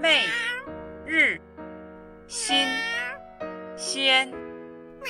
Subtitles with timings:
[0.00, 0.24] 每
[1.04, 1.38] 日
[2.26, 2.66] 新
[3.76, 4.32] 鲜，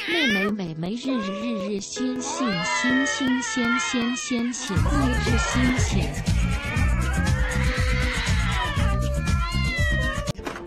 [0.09, 6.13] 妹妹美眉日日日日新新新新鲜鲜鲜鲜每日新鲜。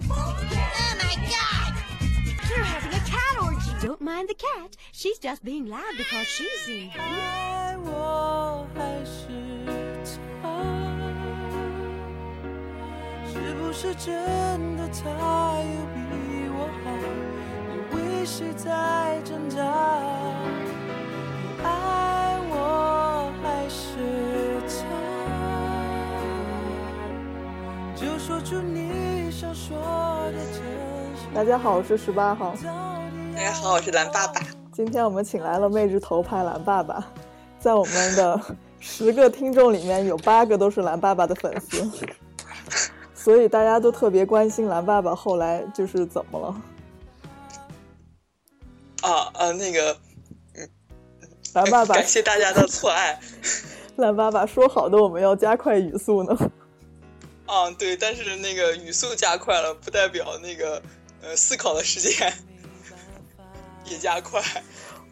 [0.09, 0.31] Oh
[1.01, 1.73] my god!
[2.49, 3.71] You're having a cat orgy.
[3.85, 4.77] Don't mind the cat.
[4.93, 6.91] She's just being loud because she's in.
[13.73, 14.13] 是真
[14.77, 15.97] 的他有比
[16.55, 16.91] 我好？
[17.73, 19.57] 你为谁在挣扎？
[21.57, 24.85] 你爱我还是他？
[27.95, 29.75] 就说出你想说
[30.31, 30.61] 的真
[31.17, 31.27] 心。
[31.33, 32.53] 大家好，我是十八号。
[33.35, 34.39] 大家好，我是蓝爸爸。
[34.71, 37.03] 今天我们请来了妹纸头牌蓝爸爸，
[37.57, 38.39] 在我们的
[38.79, 41.89] 十个听众里面有八个都是蓝爸爸的粉丝，
[43.23, 46.61] 所以大家都特别关心蓝爸爸后来就是怎么了。
[49.01, 49.95] 啊啊，那个
[51.53, 53.17] 蓝爸爸，感谢大家的错爱。
[53.95, 56.37] 蓝爸爸说好的我们要加快语速呢。
[57.47, 60.81] 啊，对，但是那个语速加快了，不代表那个
[61.21, 62.33] 呃思考的时间
[63.89, 64.41] 也加快。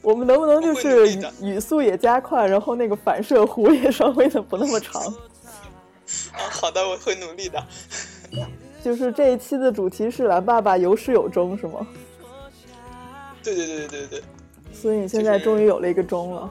[0.01, 5.01] 我们能不能就是语语速也加快，然后那个反射弧也稍微的不那么长？
[6.33, 7.63] 啊， 好的，我会努力的。
[8.83, 11.85] 就是这一期的主题是蓝爸爸有始有终，是吗？
[13.43, 14.23] 对对对对对对，
[14.73, 16.49] 所以你现在终于有了一个钟了。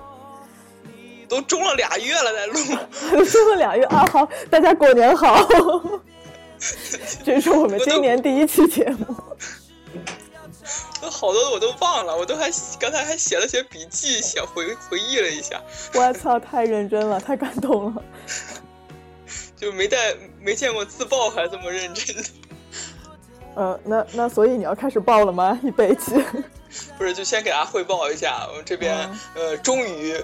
[1.28, 2.54] 都中了俩月了，在录。
[3.24, 5.48] 中了俩月啊，好，大家过年好。
[7.24, 9.14] 这是我们今年第一期节目，
[11.00, 15.60] 都好多的我都忘了，我都还刚才还写了些笔记，写回回忆了一下，
[15.94, 18.02] 我操，太认真了，太感动了。
[19.60, 22.22] 就没带没见过自爆还这么认真的。
[23.56, 25.58] 呃，那那所以你要开始报了吗？
[25.62, 26.14] 一百期，
[26.96, 28.96] 不是，就先给大家汇报一下，我们这边、
[29.34, 30.14] 呃终于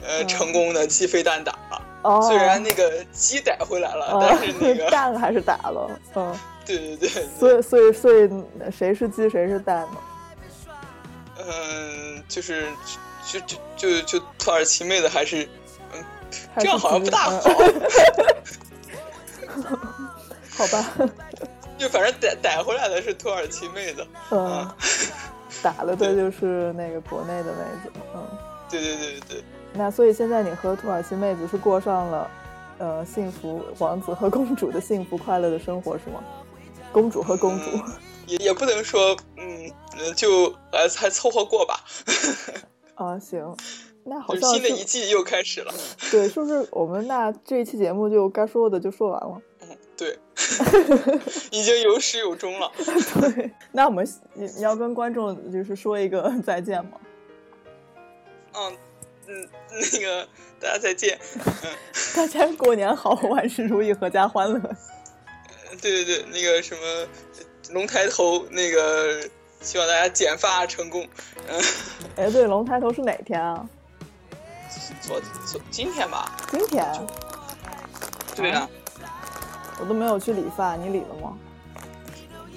[0.00, 1.82] 呃、嗯成功的鸡飞蛋打了。
[2.02, 6.34] 哦，虽然那个鸡逮回来了，哦但是那个 蛋还是打了，嗯，
[6.64, 8.30] 对对对，所以所以所以
[8.70, 9.98] 谁是鸡谁是蛋呢？
[11.38, 12.68] 嗯，就是
[13.26, 15.48] 就就就就土耳其妹子还是
[15.92, 17.74] 嗯，是这样好像不大鸡好，嗯
[20.56, 21.08] 好吧，
[21.78, 24.06] 就反正逮逮回来的是土耳其妹子。
[24.30, 24.66] 嗯，
[25.62, 28.26] 打了的就是那个国内的妹子，嗯。
[28.68, 32.30] 对对对对对那所以现在你和土耳其妹子是过上了，
[32.78, 36.20] 呃，幸福王子和公主的幸福快乐的生活是吗？
[36.90, 37.82] 公主和公主，嗯
[38.26, 41.78] 也也不能说嗯呃就还还凑合过吧，
[42.96, 43.54] 啊，行，
[44.02, 45.72] 那好像新的一季又开始了。
[46.10, 49.40] 对，是不是我们那这一期节目就该说的就说完了？
[49.96, 50.18] 嗯，对，
[51.50, 52.70] 已经有始有终了。
[53.20, 56.92] 对，那我们你你要跟观众就是说一个再见吗？
[58.54, 58.76] 嗯
[59.28, 59.48] 嗯，
[59.92, 60.28] 那个
[60.60, 61.18] 大家再见。
[61.34, 61.72] 嗯。
[62.14, 64.60] 大家过年好，万事如意，阖家欢乐。
[65.82, 66.80] 对对对，那个什么
[67.70, 69.20] 龙抬头，那个
[69.60, 71.06] 希望大家剪发成功。
[71.48, 71.60] 嗯，
[72.16, 73.68] 哎，对，龙抬头是哪天啊？
[75.00, 76.36] 昨昨今天吧？
[76.50, 77.06] 今天，
[78.34, 78.68] 对啊，
[79.80, 81.36] 我都没有去理发，你理了吗？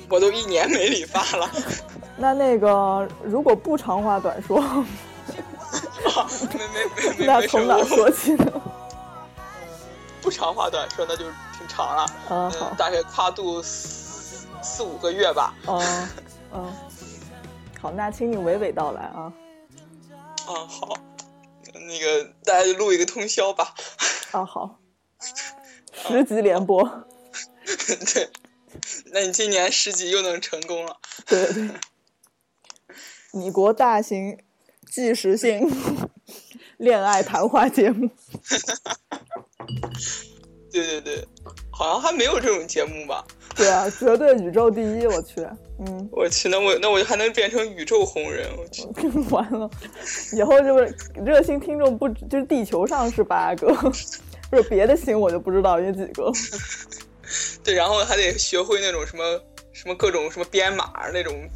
[0.09, 1.50] 我都一年没理发了。
[2.18, 4.59] 那那个如果不长话短说，
[6.52, 8.52] 没没没没那没从哪说起呢？
[10.22, 11.25] 不长话短说，那就
[11.58, 12.06] 挺长了。
[12.29, 15.53] 嗯，大概跨度四四五个月吧。
[15.68, 16.09] 嗯
[16.53, 16.74] 嗯，
[17.79, 19.31] 好，那请你娓娓道来啊。
[20.47, 20.97] 啊，好，
[21.74, 23.74] 那个大家就录一个通宵吧。
[24.31, 24.75] 啊，好，
[26.08, 26.84] 十集连播，
[28.14, 28.30] 对，
[29.14, 30.98] 那你今年十集又能成功了。
[31.26, 31.76] 对对对，
[33.34, 34.38] 米国大型
[34.90, 35.70] 即时性
[36.78, 38.09] 恋爱谈话节目，
[40.72, 41.28] 对对对，
[41.70, 43.23] 好像还没有这种节目吧？
[43.56, 45.41] 对啊，绝对宇宙第一，我去，
[45.79, 48.47] 嗯，我去，那我那我还能变成宇宙红人？
[48.58, 48.84] 我去。
[49.29, 49.70] 完了，
[50.34, 50.96] 以后就是
[51.26, 53.68] 热心听众不止就是地球上是八个，
[54.49, 56.31] 不是别的星我就不知道有几个，
[57.63, 59.23] 对，然后还得学会那种什么
[59.72, 61.47] 什么各种什么编码那种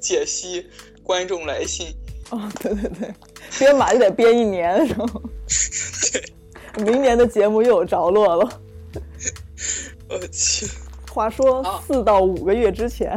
[0.00, 0.66] 解析
[1.02, 1.94] 观众来信。
[2.30, 3.14] 哦，对对对，
[3.58, 5.22] 编码就得编一年，然 后
[6.78, 8.60] 明年的节目又有着落了。
[10.08, 10.66] 我去，
[11.10, 13.10] 话说啊四到五个月之前，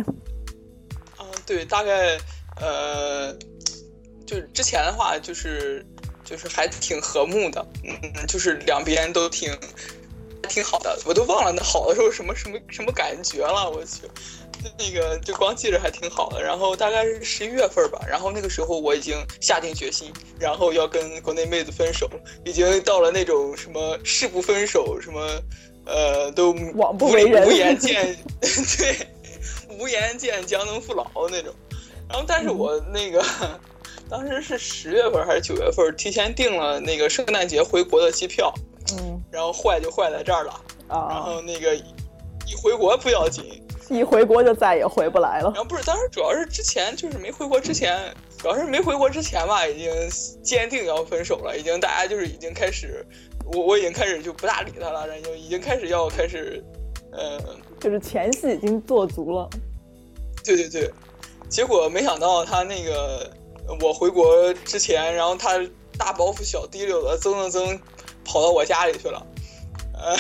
[1.18, 2.18] 啊，对，大概
[2.60, 3.33] 呃，
[4.25, 5.86] 就是之前的话，就是
[6.25, 9.56] 就是还挺和睦的，嗯，就是两边都挺
[10.50, 14.01] 挺好的，我都忘了那好的时候什么什么什么感觉了，我去。
[14.80, 22.10] 那个就光记着还挺好的，然后大概是十一月份吧，然后那个时候我已经下定决心，然后要跟国内妹子分手，
[22.44, 25.39] 已经到了那种什么誓不分手，什么
[25.86, 29.07] 呃都枉不为人无颜 见 对
[29.77, 31.54] 无颜见江东父老那种。
[32.10, 33.24] 然后但是我那个、
[34.10, 38.54] 当时是十月份还是九月份，提前订了那个圣诞节回国的机票，
[38.98, 40.52] 嗯然后坏就坏在这儿了，
[40.88, 43.62] 啊然啊，后那个一回国不要紧。
[43.88, 45.56] 一回国就再也回不来了然。
[45.56, 48.00] 后不是，当时主要是之前就是没回国之前，
[48.36, 49.92] 主要是没回国之前吧，已经
[50.42, 53.06] 坚定要分手了，已经大家就是已经开始，
[53.54, 56.63] 我我已经开始就不大理他了，然后就已经开始要开始，
[57.12, 57.40] 呃，
[57.80, 59.48] 就是前戏已经做足了。
[60.44, 60.92] 对对对，
[61.48, 63.31] 结果没想到他那个
[63.82, 65.58] 我回国之前，然后他
[65.98, 67.80] 大包袱小提溜的，噌噌噌
[68.24, 69.26] 跑到我家里去了，
[69.94, 70.18] 呃，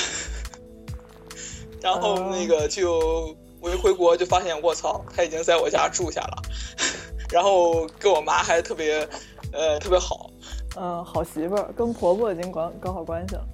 [1.81, 6.41] 然后那个就我一回国就发现我操，他已经在我家住下了，
[7.29, 9.07] 然后跟我妈还特别
[9.51, 10.29] 呃特别好，
[10.77, 13.45] 嗯，好媳妇儿跟婆婆已经搞搞好关系了。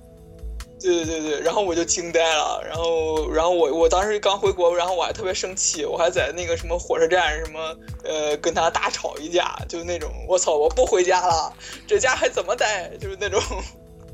[0.82, 7.60] 对对对对，然后我就惊呆了，然后然后我我当时刚回国，然后我还特别生气，我还在那个什么火车站什么
[8.04, 11.54] 呃跟他大吵一架，就那种我操我不回家了，
[11.88, 13.40] 这家还怎么待，就是那种，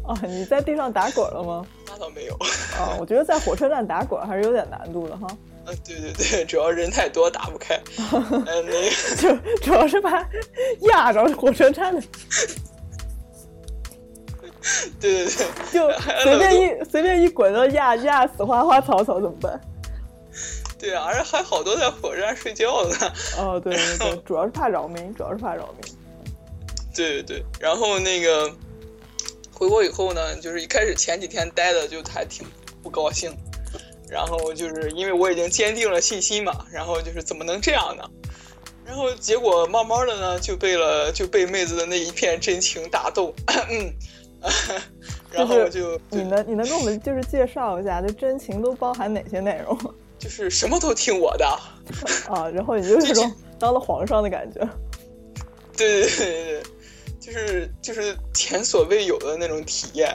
[0.03, 1.65] 哦，你在地上打滚了吗？
[1.87, 2.33] 那倒没有，
[2.77, 5.27] 啊，我觉得在火车站打滚还是有点难度的哈，
[5.65, 7.75] 啊对对对，主要人太多打不开，
[8.45, 10.27] 呃那个就主要是怕
[10.89, 12.01] 压着火车站的，
[15.00, 15.92] 对对对，就
[16.24, 19.59] 随便一随便一滚都压压死花花草草怎么办？
[20.80, 22.95] 对啊，而且还好多在火车站睡觉呢，
[23.38, 25.98] 哦， 对对对，主要是怕扰民，主要是怕扰民。
[26.95, 28.51] 对对对，然后那个
[29.54, 32.45] 回国以后呢，就是一开始前几天待的就还挺
[32.83, 33.36] 不高兴，
[34.09, 38.04] 然后就是因为我已经坚定了信心嘛，然后就是怎么能这样呢？
[38.86, 43.33] 然后结果慢慢的呢，就被了就被妹子的那一片真情打动，
[43.69, 43.94] 嗯，
[45.31, 49.77] 然后就就你能你能给我们就是介绍一下，就真情都包含哪些内容
[50.19, 51.45] 就是什么都听我的，
[52.29, 52.49] 啊？
[52.49, 54.59] 然后你就有种 当了皇上的感觉。
[55.75, 56.63] 对对对对对，
[57.19, 60.11] 就是就是前所未有的那种体验。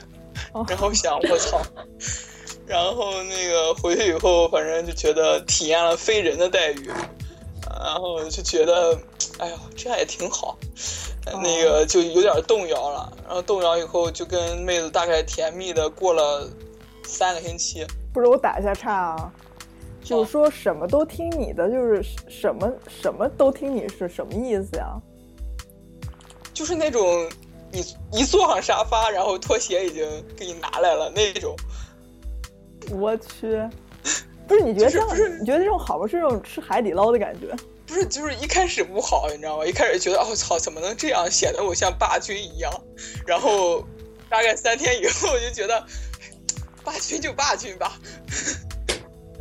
[0.51, 1.61] 哦然后想我操，
[2.65, 6.87] 然后那个回去以后，反正就觉得体验了非人的待遇，
[7.69, 8.99] 然后就觉得，
[9.37, 13.11] 哎呦，这样也挺好，呃那个就有点动摇了。
[13.25, 16.47] 然后动摇以后，就跟妹子大概甜蜜的过了
[17.05, 17.85] 三个星期。
[18.13, 19.33] 不是我打一下岔啊，
[20.03, 24.99] 就是说什么都听你的，就是什么什么都听你是什么意思呀？
[26.53, 27.27] 就是那种
[27.71, 31.55] 你一坐上沙发，然后拖鞋已经给你拿来了那种。
[32.91, 33.67] 我去，
[34.47, 35.07] 不是你觉得这样？
[35.07, 36.05] 不是你觉得这种好吗？
[36.05, 37.55] 是这种吃海底捞的感觉？
[37.93, 39.65] 不是，就是一开始不好，你知道吗？
[39.65, 42.73] 一开始觉得，哦操，怎么能这样，显得我像霸君一样？
[43.27, 43.85] 然后
[44.29, 45.85] 大概三天以后，我就觉得，
[46.83, 47.99] 霸君就霸君吧。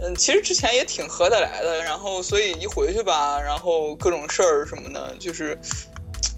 [0.02, 5.58] 嗯，其实之前也挺合得来的，然后所以一回去吧，然后各种事儿什么的，就是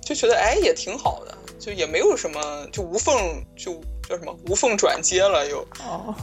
[0.01, 3.75] 就觉得哎也挺好的，就也没有什么，就无缝就
[4.09, 5.67] 叫什么无缝转接了又。
[5.81, 6.15] 哦，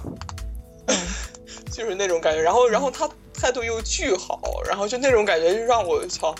[1.72, 6.36] 就是那种感觉，然后然后他态度又巨好，然后就那种感觉就让我操，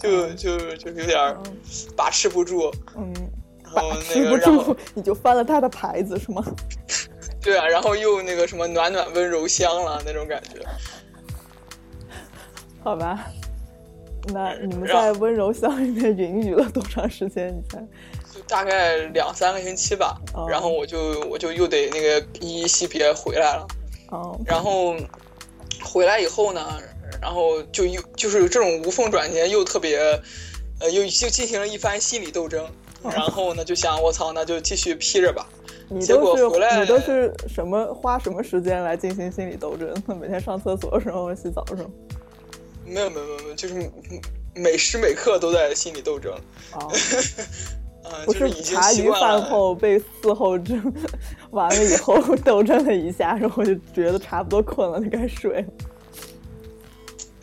[0.00, 1.36] 就就就是有点
[1.96, 3.12] 把持不住，嗯，
[3.64, 6.44] 然后那把持不住，你就翻了他的牌子是吗？
[7.42, 10.60] 对啊，然后又那个什么暖暖温柔乡了那种感觉，
[12.84, 13.26] 好吧，
[14.32, 17.52] 那你们在温柔乡里面 云雨了多长时间？
[17.52, 17.84] 你猜？
[18.42, 23.66] 就大概两三个星期吧，哦然后我就我就又得那个依依惜别回来了，
[24.10, 24.94] 哦，然后
[25.84, 26.78] 回来以后呢，
[27.20, 29.98] 然后就又就是这种无缝转接又特别，
[30.80, 32.66] 呃，又就进行了一番心理斗争，
[33.02, 35.46] 然后呢就想我操，那就继续批着吧。
[35.88, 39.92] 你结都是果回来你都是什么花什么时间来进行心理斗争？
[40.18, 41.90] 每天上厕所的时候、洗澡的时候？
[42.86, 43.90] 没有没有没有没有，就是
[44.54, 46.32] 每时每刻都在心理斗争。
[46.72, 46.90] 哦，
[48.04, 49.40] 啊、不是茶余饭。
[49.42, 50.74] 后 被伺候着
[51.50, 55.68] 完了以后 斗争了一下，然后就觉得差不多困了，就该睡了，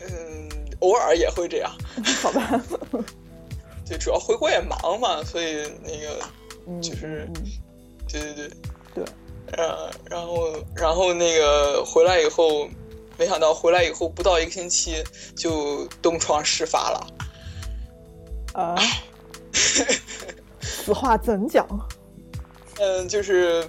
[0.00, 0.48] 嗯，
[0.80, 1.70] 偶尔也会这样。
[2.22, 2.62] 好吧？
[3.88, 6.24] 对，主要回国也忙嘛，所以那个
[6.66, 7.44] 嗯，就是嗯
[8.08, 8.50] 对对对，
[8.94, 9.04] 对，
[9.56, 12.68] 呃，然后然后那个回来以后，
[13.18, 15.02] 没想到回来以后不到一个星期
[15.34, 17.06] 就东窗事发了。
[18.52, 18.76] 啊，
[20.90, 21.64] 此话怎讲？
[22.78, 23.64] 嗯，就是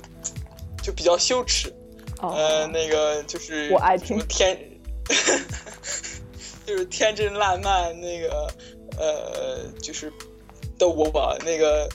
[0.81, 1.71] 就比较羞耻。
[2.19, 4.57] 哦，呃，那个就是我爱听天，
[6.65, 8.47] 就是天真烂漫那个
[8.97, 10.11] 呃，就是
[10.79, 11.87] 的我把，那个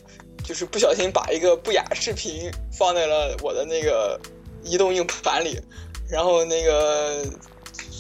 [0.44, 4.20] 就是不小心把一个不雅视频放在了我的那个
[4.62, 5.60] 移动硬盘里，
[6.08, 7.24] 然后那个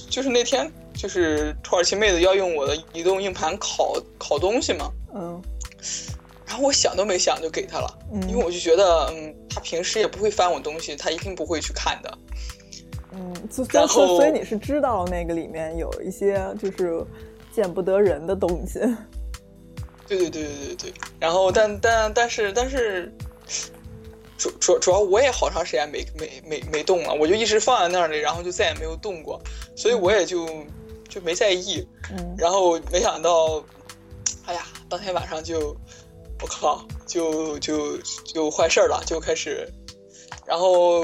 [0.08, 5.42] 就是那天就是土耳其妹子要用我的移动硬盘拷拷东西嘛，嗯
[6.46, 7.98] 然后我想都没想就给他了。
[8.12, 12.18] 嗯，因为我就觉得，嗯，他平时也不会翻我东西，他一定不会去看的。
[13.12, 13.34] 嗯，
[13.72, 17.04] 然后所以你是知道那个里面有一些就是
[17.52, 18.78] 见不得人的东西。
[20.06, 20.94] 对对对对对对。
[21.18, 23.12] 然后但但但是但是，
[24.36, 29.40] 主主主要我也好长时间没没没没动了，我就一直放在那里，然后就再也没有动过，
[29.74, 30.46] 所以我也就
[31.08, 31.86] 就没在意。
[32.10, 33.64] 嗯然后没想到，
[34.44, 35.74] 哎呀，当天晚上就，
[36.40, 39.66] 我靠，就就就坏事儿了，就开始，
[40.44, 41.02] 然后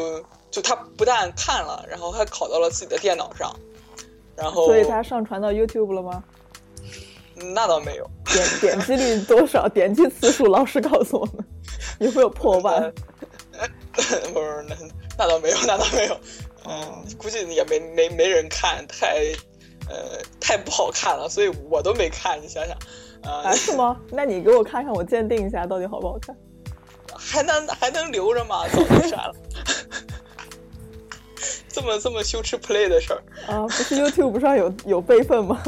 [0.51, 3.55] 就他不但看了，然后还拷到了自己的电脑上，
[4.37, 6.23] 然后所以他上传到 YouTube 了吗？
[7.55, 9.67] 那倒没有，点点击率多少？
[9.69, 10.47] 点击次数？
[10.47, 11.45] 老师告诉我们，
[11.99, 12.93] 有没有破万？
[13.93, 14.77] 不是那
[15.19, 16.21] 那倒没有，那倒没有，
[16.67, 19.33] 嗯，估计也没没没人看，太
[19.89, 22.77] 呃太不好看了，所以我都没看，你想想，
[23.25, 24.01] 啊，呃， 是吗？
[24.11, 26.37] 那你给我看看，我鉴定一下到底好不好看。
[27.17, 28.67] 还能还能留着吗？
[28.69, 29.35] 早就删了。
[31.69, 35.63] 这么这么羞耻 play 的事儿，啊，不是 YouTube 上有有备份吗？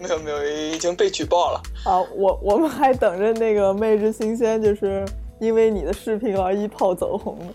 [0.00, 1.60] 没有没有，已经被举报了。
[1.84, 5.04] 啊，我我们还等着那个妹之新鲜，就是
[5.40, 7.46] 因为你的视频而一炮走红呢。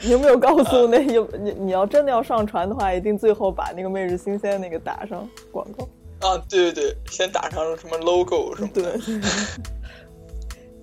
[0.00, 5.88] 你有没有告诉那有你你要真的要上传的话，一定最后把那个妹日新鲜那个打上广告。
[6.20, 8.98] 啊，对对对，先打上什么 logo 什么的。
[8.98, 9.20] 对，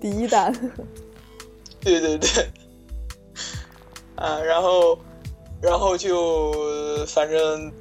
[0.00, 0.52] 第一弹。
[1.80, 2.28] 对对对，
[4.16, 4.98] 啊，然后，
[5.62, 7.72] 然后就反正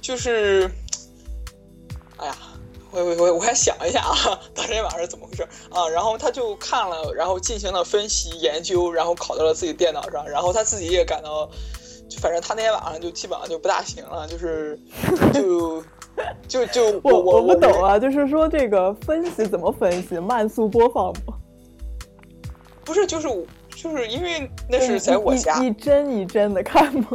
[0.00, 0.68] 就是，
[2.16, 2.36] 哎呀，
[2.90, 5.86] 我我我我还想一下啊， 当天晚上是怎么回事啊？
[5.88, 11.48] 然后他就看了，然后进行了分析研究，然后拷到了自己电脑上，然后他自己也感到，
[12.08, 14.76] 就反正他那天晚上就基本上就不大行了，就是
[15.32, 15.80] 就
[16.48, 20.18] 就就我我我不懂啊，就是说这个分析怎么分析？
[20.18, 21.34] 慢速播放吗？
[22.84, 23.28] 不是就是
[23.76, 27.08] 就是因为那是在我家一，一帧一帧的看吗？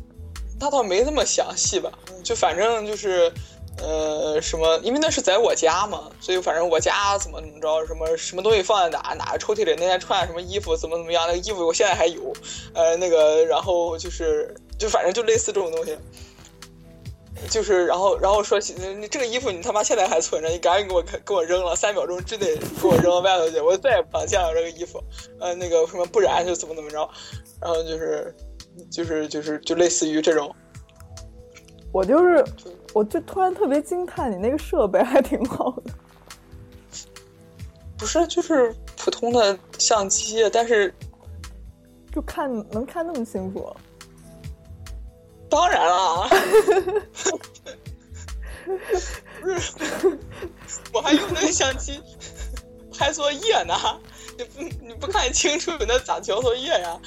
[0.60, 1.90] 那倒没那么详细吧，
[2.22, 3.32] 就反正就是，
[3.82, 12.32] 呃，什么，因为那是在我家嘛，所以反正我家怎么怎么着，什么什么东西放在哪哪个抽屉里，那天穿什么衣服，怎么怎么样，那个衣服我现在还有，
[12.72, 15.98] 呃，那个，然后就是，就反正就类似这种东西，
[17.50, 18.58] 就是，然后然后说，
[18.98, 25.02] 你这个衣服你他妈现在还存着，你赶紧给我给我扔了，三秒钟之内给我扔到外头去，我再也不想见到这个衣服，
[25.40, 27.08] 呃，那个什么，不然就怎么怎么着，
[27.60, 28.34] 然后就是。
[28.90, 30.52] 就是就是就类似于这种，
[31.92, 32.44] 我就是，
[32.92, 35.92] 我就突然特别惊叹，你那个设备还挺好的。
[37.96, 40.92] 不是就是普通的相机，但是
[42.12, 43.72] 就看能看那么清楚。
[45.54, 46.28] 当然了，
[49.40, 50.18] 不是，
[50.92, 52.00] 我还用那个相机
[52.92, 53.74] 拍作业呢，
[54.36, 57.00] 你不你不看清楚，那咋交作业呀？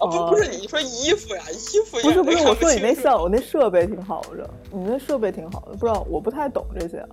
[0.00, 7.04] 啊不不是你说衣服呀，衣服不是不是，我说你那像相，我那设备挺好的，你那设备挺好的，不知道我不太懂这些，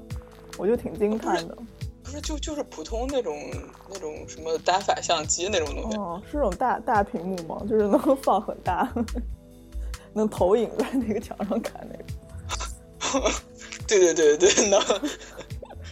[0.57, 1.57] 我就挺惊叹的。
[2.05, 3.35] 不是就就是普通那种
[3.89, 7.61] 那种什么单反相机那种东西，哦，是那种大大屏幕吗？
[7.67, 8.87] 就是能放很大，
[10.13, 13.31] 能投影在那个墙上看那个。
[13.87, 14.79] 对对对对，能，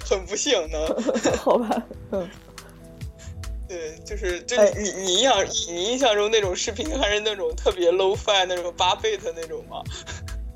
[0.09, 0.85] 很不幸能。
[1.37, 2.29] 好吧，嗯。
[3.67, 9.81] 对，就是就哎你你印象你印象中那种视频还是那种特别 low fi 那种八倍的那种吗？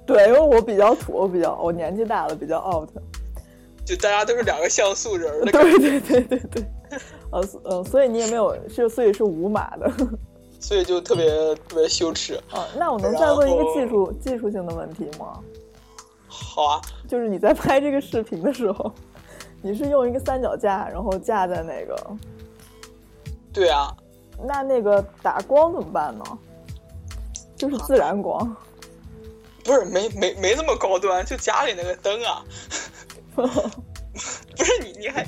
[0.06, 2.90] 对，因为我比较土，我比较我年纪大了，比较 out。
[3.88, 6.66] 就大家都是两个像素人儿的感觉，对对对对对，
[7.32, 9.90] 呃呃，所以你也没有是，所以是无码的。
[10.60, 11.30] 所以就特别
[11.70, 12.36] 特别羞耻。
[12.52, 15.40] 哦，那我能再问一个技术技术性的问题吗？
[16.28, 18.92] 好啊，就是你在拍这个视频的时候，
[19.62, 21.96] 你是用一个三脚架，然后架在那个，
[23.54, 23.96] 对啊，
[24.46, 26.26] 那那个打光怎么办呢？
[27.56, 28.54] 就是自然光。
[29.64, 32.44] 不是没没没这么高端，就家里那个灯啊。
[34.58, 35.26] 不是你你还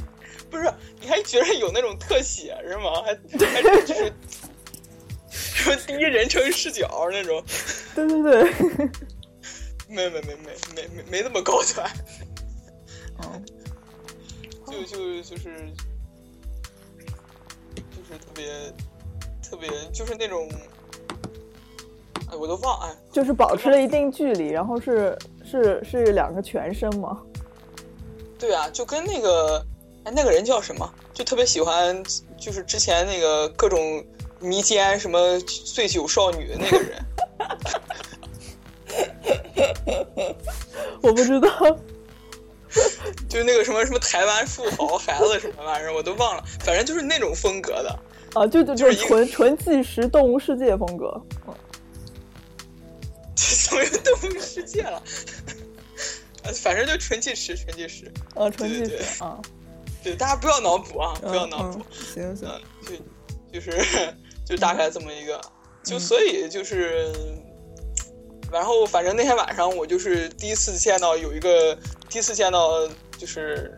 [0.50, 3.04] 不是你还觉得有那种特写是吗？
[3.04, 3.14] 还
[3.46, 4.14] 还是就是
[5.30, 7.44] 什么第一人称视角那种？
[7.94, 8.44] 对对对。
[9.88, 11.90] 没没没没没没没那么高端。
[13.18, 13.42] 哦。
[14.68, 15.74] 就就就是
[17.76, 18.74] 就是特别
[19.42, 20.48] 特别就是那种，
[22.30, 27.20] 哎，我都忘哎，就是保持了一定距离，然后是是是两个全身吗？
[28.40, 29.64] 对啊，就跟那个
[30.06, 32.02] 哎那个人叫什么，就特别喜欢，
[32.38, 34.04] 就是之前那个各种
[34.40, 37.06] 迷奸什么醉酒少女的那个人。
[41.04, 41.50] 我不知道。
[43.28, 48.00] 就是那个什么什么台湾富豪孩子什么玩意儿，我都忘了，反正就是那种风格的。
[48.36, 51.22] 啊，就就就是纯纯纪实动物世界风格。
[51.48, 51.54] 嗯
[53.36, 55.02] 怎么又动物世界了？
[56.50, 58.12] 呃反正就纯计时，纯计时。
[58.36, 59.40] 啊，纯纪对对实啊，
[60.04, 61.80] 对，大家不要脑补啊，嗯不要脑补。
[61.80, 62.50] 嗯行行，
[62.90, 63.00] 嗯，
[63.52, 64.14] 就就是
[64.46, 65.40] 就大概这么一个，
[65.84, 67.14] 就嗯所以就是，
[68.52, 71.78] 然后反正那天晚上我就是第一次见到有一个
[72.10, 72.88] 第一次见到
[73.18, 73.76] 就是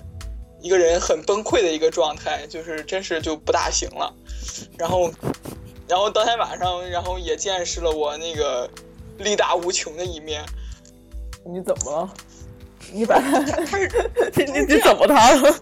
[0.62, 4.14] 一个人很崩溃的一个状态，就是真是就不大行了，
[4.78, 5.12] 然后
[5.88, 8.70] 然后当天晚上，然后也见识了我那个
[9.18, 10.44] 力大无穷的一面。
[11.44, 12.14] 你怎么了？
[12.92, 15.60] 你把 他，他 是你你你怎么他了？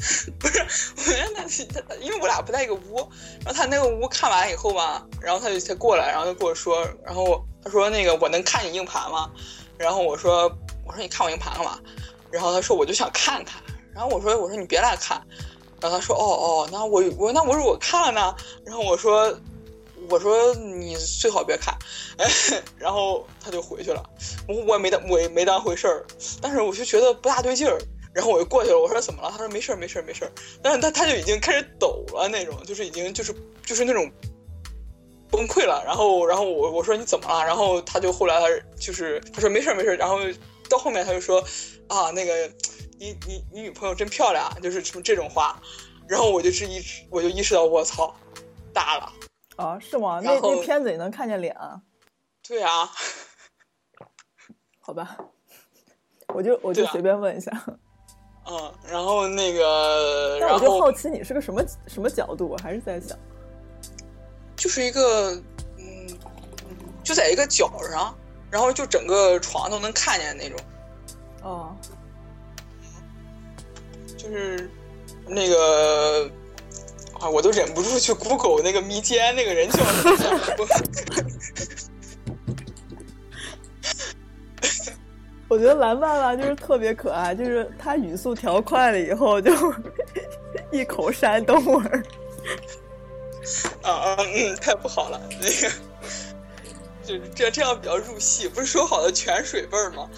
[0.38, 0.58] 不是，
[0.96, 2.96] 我原来他他，因为我俩不在一个屋，
[3.44, 9.30] 然后他那个屋看完以后吧，然后他就他过来，然后就跟我说，然后他说那个我能看你硬盘吗？
[9.76, 10.44] 然后我说
[10.86, 11.78] 我说你看我硬盘干嘛？
[12.30, 13.60] 然后他说我就想看看，
[13.92, 15.20] 然后我说我说你别来看，
[15.82, 19.30] 然后他说哦哦，那我我那我说我看了呢，然后我说
[20.10, 21.74] 我说你最好别看，
[22.76, 24.02] 然后他就回去了，
[24.48, 26.04] 我我也没当我也没当回事儿，
[26.42, 27.78] 但是我就觉得不大对劲儿。
[28.12, 29.30] 然后我就过去了，我说怎么了？
[29.30, 30.32] 他说没事儿，没事儿，没事儿。
[30.60, 33.32] 但是他他就已经开始抖了那种，就是已经就是
[33.64, 34.10] 就是那种
[35.30, 35.80] 崩溃了。
[35.86, 37.46] 然后然后我我说你怎么了？
[37.46, 39.96] 然后他就后来他就是他说没事儿没事儿。
[39.96, 40.18] 然后
[40.68, 41.40] 到后面他就说
[41.86, 42.50] 啊那个
[42.98, 45.62] 你你你女朋友真漂亮，就是什么这种话。
[46.08, 48.12] 然后我就是一我就意识到我操
[48.72, 49.12] 大了，
[49.60, 50.20] 啊，是吗？
[50.22, 51.80] 那那片子也能看见脸啊？
[52.46, 52.90] 对啊，
[54.80, 55.16] 好吧，
[56.28, 57.50] 我就我就随便问一下。
[58.48, 63.16] 嗯，然后那个但我就好奇你是个什么什么角度，我还是在想，
[64.56, 65.34] 就是一个，
[65.78, 66.18] 嗯，
[67.04, 68.12] 就在一个角上，
[68.50, 70.58] 然后就整个床都能看见那种，
[71.42, 71.76] 哦，
[74.16, 74.68] 就是
[75.28, 76.28] 那个
[77.20, 80.16] 啊，我都忍不住去 Google 那个迷奸那个人叫什么。
[80.58, 80.66] 我
[85.56, 89.52] 我觉得蓝爸爸就是特别可爱，就是他语速调快了以后就
[90.72, 92.02] 一口山东味儿。
[93.82, 95.70] 啊啊嗯，太不好了，那个
[97.02, 100.08] 就是这这样比较入戏，不是说好的泉水味儿吗？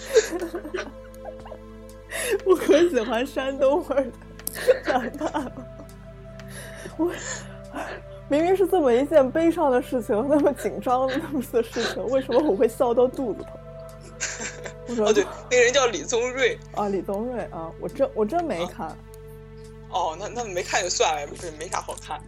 [2.44, 5.52] 我可喜欢山东味儿的蓝爸爸。
[6.96, 7.10] 我
[8.28, 13.52] 明明是这么一件悲伤的事情，那么紧张的那么的事情，为什么我会笑到肚子疼？
[14.88, 16.58] 我说哦，对，那个人叫李宗瑞。
[16.74, 18.88] 啊，李宗瑞啊，我真我真没看。
[19.90, 22.18] 哦，那那没看就算了，不是没啥好看，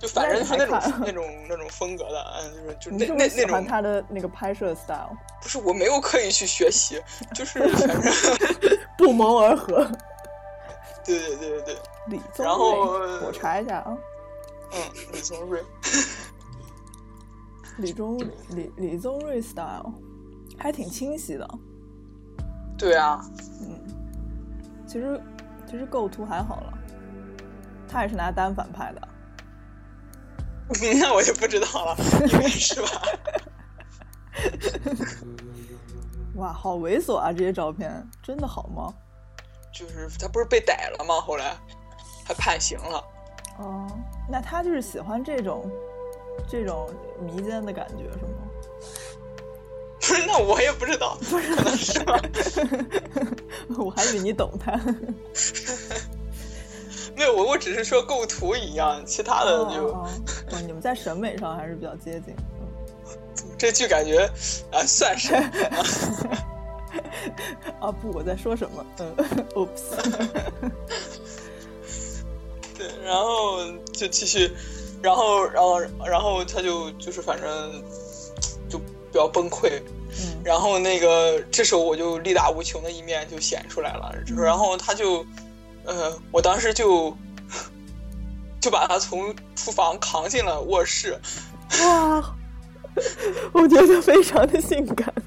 [0.00, 5.16] 就反正就是那种那 种那种风格的，嗯，就是就你那那那种欢他的那个拍摄 style？
[5.40, 7.00] 不是我没有刻意去学习，
[7.34, 9.86] 就是反正 不谋而合。
[11.04, 11.76] 对对对对对，
[12.08, 13.96] 李宗然后瑞，我查一下啊，
[14.72, 14.80] 嗯，
[15.12, 15.62] 李宗瑞，
[17.78, 18.18] 李宗
[18.50, 19.92] 李李宗瑞 style
[20.58, 21.48] 还挺清晰的。
[22.78, 23.24] 对啊，
[23.60, 23.78] 嗯
[24.86, 25.20] 其实
[25.66, 26.72] 其实构图还好了，
[27.88, 29.08] 他也是拿单反拍的。
[31.00, 31.96] 那我就不知道了，
[32.48, 32.88] 是吧？
[36.36, 37.30] 哇，好猥琐啊！
[37.30, 38.92] 这些照片真的好吗？
[39.72, 41.20] 就是他不是被逮了吗？
[41.20, 41.54] 后来
[42.24, 43.04] 还判刑了。
[43.58, 43.86] 哦，
[44.28, 45.70] 那他就是喜欢这种
[46.48, 46.88] 这种
[47.20, 48.32] 迷奸的感觉是吗？
[50.00, 52.20] 不是，那我也不知道，不可能是吧。
[53.78, 54.72] 我还以为你懂他。
[57.14, 60.10] 没有，我我只是说构图一样，其他的就、哦哦
[60.50, 62.34] 哦你们在审美上还是比较接近。
[62.36, 62.42] 嗯
[63.58, 64.28] 这剧感觉
[64.72, 65.34] 啊算是。
[67.78, 68.84] 啊不，我在说什么？
[68.98, 69.14] 嗯，
[69.54, 69.94] oops。
[73.02, 73.58] 对，然后
[73.92, 74.50] 就继续，
[75.02, 77.82] 然后，然后，然后他就就是反正
[78.68, 78.84] 就比
[79.14, 85.26] 较崩溃，嗯然后那个这时候我就力大无穷的一面就显出来了，嗯然后他就，
[85.84, 87.16] 呃，我当时就
[88.60, 91.18] 就把他从厨房扛进了卧室，
[91.84, 92.34] 哇，
[93.52, 95.12] 我觉得非常的性感。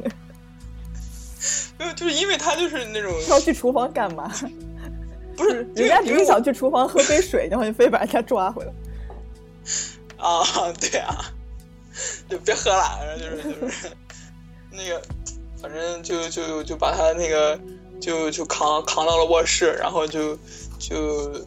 [1.77, 4.33] 没有，就是因为他就是那种要去厨房干嘛？
[5.35, 8.71] 不是人家只是想去厨房喝杯水，然后你非把人家抓回来。
[10.17, 10.41] 啊，
[10.79, 11.25] 对啊，
[12.29, 13.91] 就别喝了，然后就是就是
[14.71, 15.01] 那个，
[15.61, 17.59] 反正就就就把他那个
[17.99, 20.37] 就就扛扛到了卧室，然后就
[20.79, 21.45] 就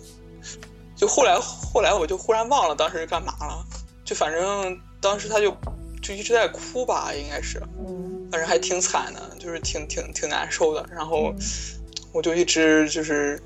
[0.94, 3.64] 就后来后来我就忽然忘了当时干嘛了，
[4.05, 5.57] 就反正当时他就
[6.03, 11.38] 就一直在哭吧，应该是，嗯反正还挺惨的，就是挺挺挺难受的，然后嗯
[12.12, 13.40] 我就一直就是。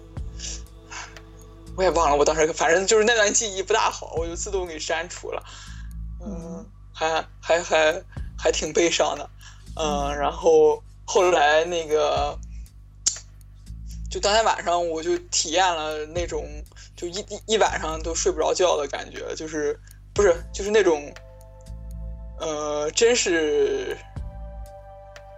[1.76, 5.42] 我也忘了，我当时反正就是那段记忆不大好，我就自动给删除了。
[6.20, 8.02] 嗯，还还还
[8.38, 9.30] 还挺悲伤的。
[9.76, 12.38] 嗯，然后后来那个，
[14.10, 16.46] 就当天晚上我就体验了那种
[16.94, 19.78] 就一一一晚上都睡不着觉的感觉，就是
[20.12, 21.12] 不是就是那种，
[22.38, 23.96] 呃，真是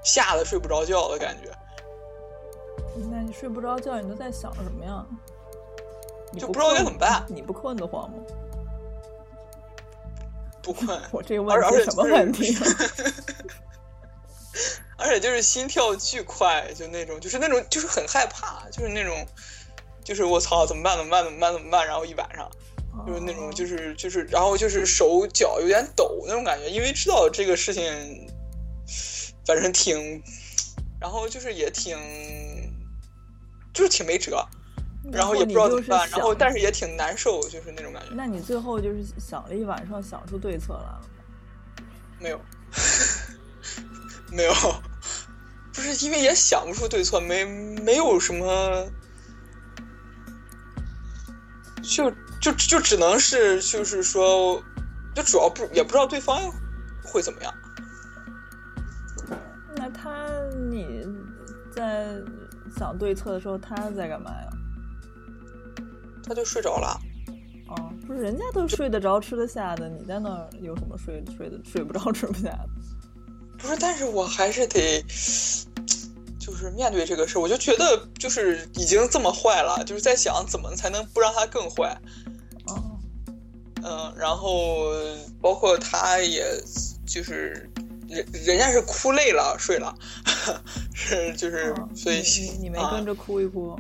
[0.03, 1.51] 吓得睡不着觉的感觉。
[3.11, 5.07] 那你睡不着觉，你都在想什么呀？
[6.35, 8.17] 你就不知道该怎么办你不困得慌吗？
[10.63, 12.63] 不困， 我这个问题什么问题啊？
[14.97, 19.27] 而且就是心跳巨快，就那种，就是那种，就是很害怕，就是那种，
[20.03, 20.97] 就是我操，怎么办？
[20.97, 21.23] 怎么办？
[21.23, 21.53] 怎么办？
[21.53, 21.87] 怎么办？
[21.87, 22.51] 然后一晚上，
[23.07, 28.27] 就是那种，就是就是，然后就是手脚有点抖那种感觉，因为知道这个事情，
[29.45, 30.23] 反正挺，
[31.01, 31.99] 然后就是也挺，
[33.75, 34.49] 就是挺没辙，
[35.13, 38.09] 然后也不知道怎么办，然后但是也挺难受，就是那种感觉。
[38.15, 41.09] 那你最后就是想了一晚上，想出对策来了吗？
[42.21, 42.41] 没有，
[44.33, 44.53] 没有，
[45.75, 48.89] 不是因为也想不出对策，没没有什么，
[51.83, 54.63] 就就就只能是就是说，
[55.15, 56.51] 就主要不也不知道对方
[57.05, 57.53] 会怎么样。
[59.77, 60.27] 那他
[60.71, 61.07] 你
[61.71, 62.17] 在
[62.79, 64.49] 想对策的时候，他在干嘛呀？
[66.25, 67.01] 他就睡着了。
[67.69, 72.69] 哦，不是，人家都睡得着、吃得下的，你在那儿有什么睡睡的睡不着、 吃不下的？
[73.59, 75.03] 不是，但是我还是得，
[76.39, 81.97] 就是面对这个事儿，我就觉得就是已经这么坏了，就是在想怎么才能不让他更坏。
[82.67, 82.99] 哦，
[83.83, 84.93] 嗯，然后
[85.41, 86.45] 包括他也
[87.07, 87.71] 就是
[88.09, 89.95] 人人家是哭累了睡了，
[90.93, 92.23] 是就是、哦所以
[92.61, 93.75] 你没啊跟着哭一哭？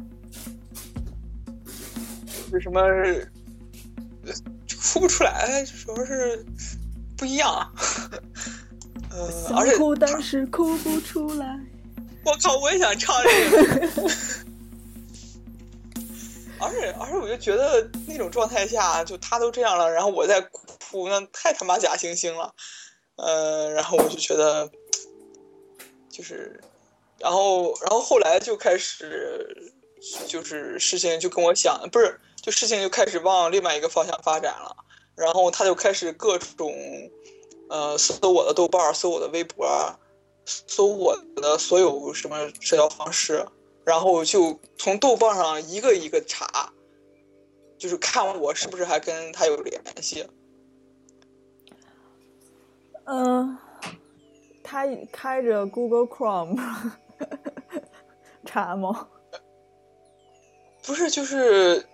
[2.54, 2.82] 是什么
[4.66, 6.46] 就哭不出来，主要是
[7.16, 7.70] 不一样啊。
[9.10, 11.60] 呃，而且哭但是哭不出来。
[12.24, 13.88] 我靠，我也想唱这个。
[16.60, 22.54] 而且而且，我就觉得那种状态下，就他都这样了，然后我在哭，那太他妈假惺惺了。
[23.16, 24.70] 呃，然后我就觉得，
[26.08, 26.58] 就是，
[27.18, 29.72] 然后然后后来就开始，
[30.26, 34.76] 就是事情就跟我想，不是，就事情就开始往另外一个方向发展了。
[35.16, 36.74] 然后他就开始各种，
[37.70, 39.66] 呃，搜我的豆瓣儿，搜我的微博，
[40.44, 43.46] 搜我的所有什么社交方式，
[43.82, 46.70] 然后就从豆瓣上一个一个查，
[47.78, 50.28] 就是看我是不是还跟他有联系。
[53.04, 53.56] 嗯、
[54.62, 56.60] 他开着 Google Chrome
[58.44, 59.08] 查吗？
[60.86, 61.86] 不是，就是，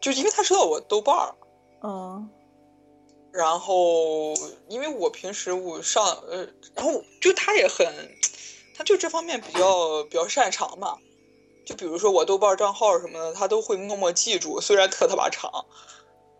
[0.00, 1.34] 就因为他知道我豆瓣儿，
[1.82, 2.28] 嗯
[3.30, 4.34] 然后
[4.68, 7.86] 因为我平时我上呃，然后就他也很，
[8.76, 10.96] 他就这方面比较比较擅长嘛。
[11.66, 15.50] 就比如说我豆瓣账号什么的，他都会默默记住，虽然特他妈长。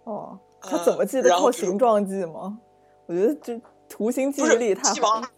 [0.04, 2.58] 哦，他怎么记得然后比如靠形状记吗？
[3.06, 5.30] 我觉得这图形记忆力太好记网。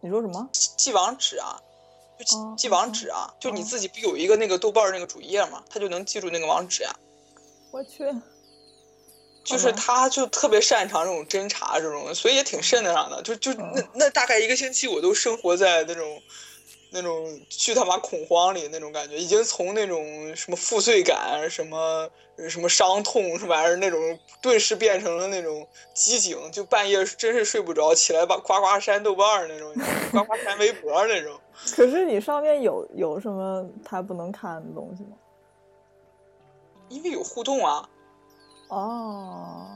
[0.00, 0.48] 你说什么？
[0.52, 1.60] 记网址啊，
[2.20, 6.94] 就记哦记网址啊，就你哦自己不有一个那个豆瓣那个主页嘛，他就能记住那个网址呀。
[7.70, 8.04] 我去，
[9.42, 13.22] 就是他就特别擅长这种侦查这种，所以也挺瘆得上的。
[13.22, 16.22] 就就嗯那那大概一个星期，我都生活在那种
[16.90, 22.08] 那种巨他妈恐慌里那种感觉，已经从那种什么负罪感、什么
[22.48, 29.72] 什么伤痛什么玩意儿那种，顿时变成了那种机警，就半夜真是睡不着，起来把呱呱删豆瓣儿那种，
[30.12, 31.38] 呱呱删微博那种。
[31.76, 35.10] 可是你上面有有什么他不能看的东西吗？
[36.88, 37.88] 因为有互动啊，
[38.68, 39.68] 哦，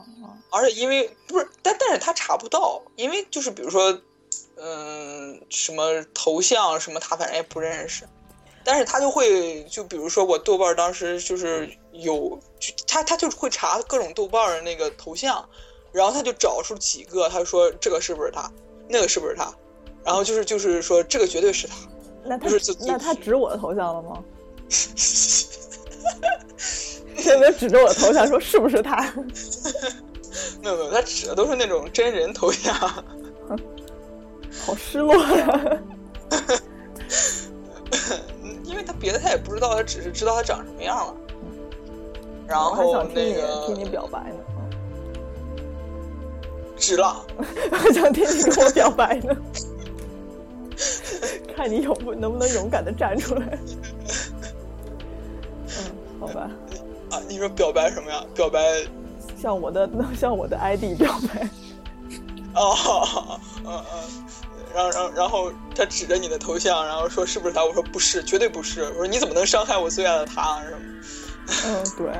[0.51, 3.97] 而且因为不是，但但是他查不到，因为就是比如说，
[4.57, 8.05] 嗯，什么头像什么，他反正也不认识，
[8.65, 15.47] 但是他就会就比如说我豆瓣当时就是有，就他他就会查各种豆瓣的那个头像，
[15.93, 18.51] 然后他就找出几个，他说这个是不是他，
[18.89, 19.55] 那个是不是他，
[20.05, 21.75] 然后就是就是说这个绝对是他，
[22.25, 24.23] 那他不是就那他指我的头像了吗？
[27.27, 29.01] 有没有指着我的头像说：“是不是他
[30.61, 32.75] 没有没有，他指的都是那种真人头像。”
[34.65, 35.79] 好失落呀！
[38.43, 41.15] 嗯 因为他别的他也不知道，他只是知道他长什么样了。
[42.47, 44.37] 然我还后想听你那个听你表白呢，
[46.77, 47.25] 值了，
[47.73, 49.35] 还想听你跟我表白呢，
[51.57, 53.59] 看你勇不能不能勇敢的站出来。
[55.69, 56.51] 嗯，好吧，
[57.11, 58.23] 啊，你说表白什么呀？
[58.35, 58.61] 表白
[59.41, 61.49] 向我的向我的 ID 表白。
[62.57, 64.25] 哦，嗯嗯，
[64.75, 67.65] 然后然后然后他指着你的头像，然后说是不是他？
[67.65, 68.83] 我说不是，绝对不是。
[68.83, 70.61] 我说你怎么能伤害我最爱的他？
[70.65, 70.79] 什么？
[71.67, 72.13] 嗯，对。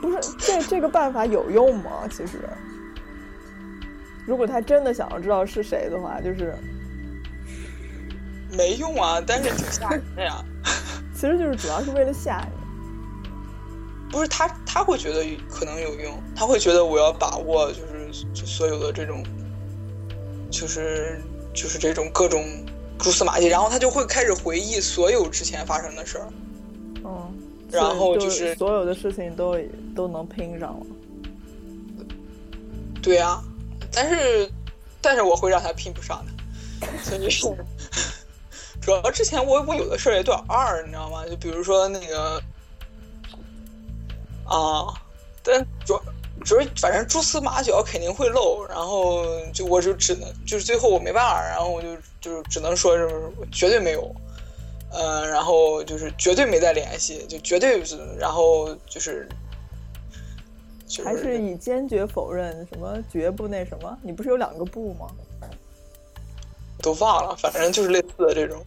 [0.00, 2.08] 不是这这个办法有用吗？
[2.10, 2.40] 其实，
[4.26, 6.54] 如果他真的想要知道是谁的话，就是
[8.50, 10.44] 没用啊，但是挺吓人的呀。
[11.14, 14.10] 其实就是主要是为了吓你。
[14.10, 17.80] 不是他，他会觉得可能有用，他会觉得我要把握就
[18.34, 19.24] 是所有的这种，
[20.52, 21.20] 就是
[21.52, 22.46] 就是这种各种
[22.98, 26.28] 蛛丝马迹，然后他就会开始回忆所有之前发生的事儿。
[27.04, 27.34] 嗯，
[27.70, 29.58] 然后就就是所有的事情都
[29.96, 30.86] 都能拼上了。
[33.02, 33.42] 对呀、
[33.90, 34.48] 但是
[35.00, 37.28] 但是我会让他拼不上的，所以
[38.80, 41.26] 主要之前我我有的事儿也有点二，你知道吗？
[41.26, 42.40] 就比如说那个
[44.44, 44.94] 啊，
[45.42, 46.02] 但主要
[46.44, 53.08] 主要反正蛛丝马脚肯定会漏，然后就我就只能就是最后我没办法，然后我就就只能说是
[53.52, 54.14] 绝对没有。
[54.94, 59.26] 嗯，然后就是绝对没再联系，就绝对是，然后就是，
[60.86, 63.98] 就是还是以坚决否认什么绝不那什么？
[64.02, 65.06] 你不是有两个不吗？
[66.82, 68.62] 都忘了，反正就是类似的这种。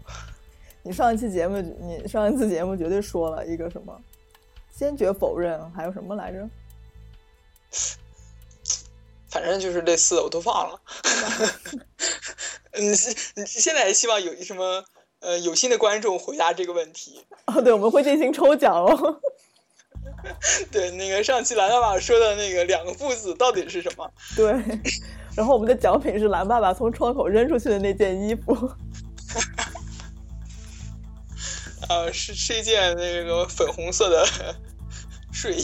[0.81, 3.95] 你上一期节目，你上一次节目绝对说了一个什么，
[4.75, 6.39] 坚决否认，还有什么来着？
[9.29, 10.79] 反正就是类似的，我都忘了。
[12.77, 12.87] 你
[13.35, 14.83] 你现在希望有什么
[15.19, 17.25] 呃有心的观众回答这个问题？
[17.47, 19.19] 哦，对，我们会进行抽奖哦。
[20.71, 24.09] 对，那个上期蓝爸爸说的那个两个不字到底是什么？
[24.35, 24.51] 对，
[25.35, 28.71] 然后我们的奖品是蓝爸爸从窗口扔出去的那件衣服。
[31.89, 34.25] 呃，是是一件那个粉红色的
[35.35, 35.61] 睡衣。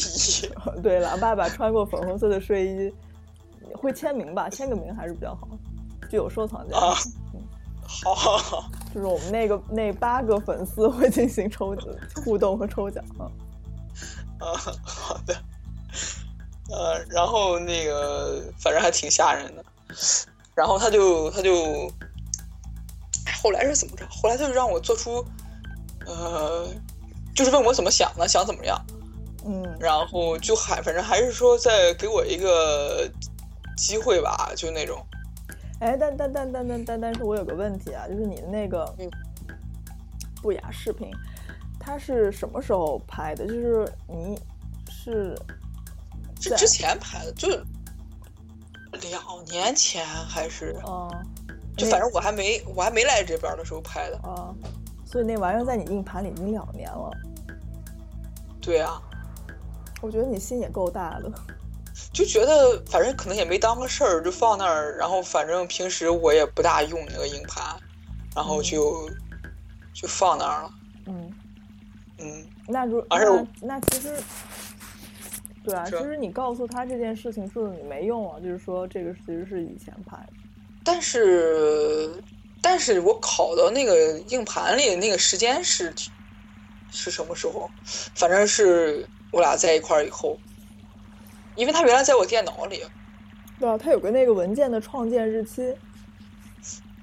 [0.83, 2.93] 对，了爸爸穿过粉红色的睡衣，
[3.73, 4.49] 会签名吧？
[4.49, 5.47] 签个名还是比较好，
[6.09, 6.85] 具有收藏价值。
[6.85, 6.95] 啊
[8.03, 11.75] 好好好，就是我们那个那八个粉丝会进行抽
[12.23, 13.27] 互动和抽奖啊。
[14.39, 15.35] 啊，好的。
[16.69, 19.65] 呃，然后那个反正还挺吓人的，
[20.55, 21.91] 然后他就他就，
[23.25, 24.05] 哎后来是怎么着？
[24.09, 25.25] 后来他就让我做出，
[26.05, 26.65] 呃，
[27.35, 28.79] 就是问我怎么想的，想怎么样，
[29.45, 33.09] 嗯然后就还反正还是说再给我一个
[33.77, 35.03] 机会吧，就那种。
[35.79, 39.09] 哎，但但但但但但但是我有个问题啊，就是你的那个嗯
[40.41, 41.09] 不雅视频，
[41.79, 43.47] 它是什么时候拍的？
[43.47, 44.39] 就是你
[44.89, 45.35] 是
[46.39, 47.47] 在是之前拍的，就
[49.09, 51.09] 两年前还是，嗯
[51.75, 54.17] 就反正我还没我还没来这边的时候拍的。
[54.17, 54.53] 啊，
[55.03, 57.09] 所以那玩意儿在你硬盘里已经两年了。
[58.61, 59.01] 对啊，
[60.01, 61.31] 我觉得你心也够大的。
[62.13, 64.97] 就觉得反正可能也没当个事儿，就放那儿。
[64.97, 67.63] 然后反正平时我也不大用那个硬盘，
[68.35, 69.09] 然后就、
[69.93, 70.71] 就放那儿了。
[71.05, 71.31] 嗯，
[72.17, 74.15] 嗯，那如而且那那其实，
[75.63, 78.39] 对啊，其是实你告诉他这件事情，是不是你没用啊？
[78.39, 80.33] 就是说这个其实是以前拍的。
[80.83, 82.09] 但是
[82.61, 85.93] 但是我拷到那个硬盘里那个时间是
[86.89, 87.69] 是什么时候？
[88.15, 90.37] 反正是我俩在一块儿以后，
[91.55, 92.83] 因为他原来在我电脑里。
[93.59, 95.75] 对啊，他有个那个文件的创建日期。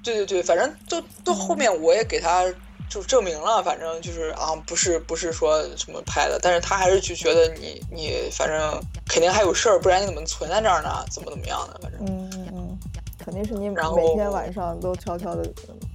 [0.01, 2.45] 对对对，反正到到后面我也给他
[2.89, 11.05] 就证明了，反正就是啊，不是不是说什么拍的，但是他还是就觉得你你反正肯定还有事儿，不然你怎么存在这儿呢？
[11.11, 12.79] 怎么怎么样的，反正嗯嗯嗯，
[13.17, 15.47] 肯定是你然后每天晚上都悄悄的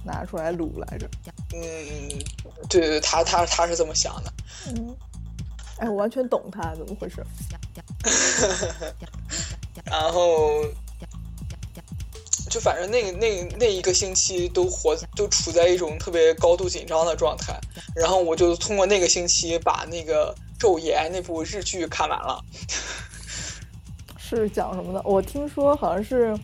[0.03, 1.07] 拿出来撸来着。
[1.53, 1.61] 嗯，
[2.69, 4.33] 对对对，他他他是这么想的，
[4.67, 4.95] 嗯，
[5.77, 7.25] 哎，我完全懂他怎么回事。
[9.85, 10.63] 然后
[12.49, 17.59] 就反正那个那那一个星期都活都处在一种特别高度紧张的状态，
[17.95, 22.41] 然后我就通过那个星期把那个《昼颜》那部日剧看完了。
[24.17, 25.01] 是讲什么的？
[25.03, 26.35] 我听说好像是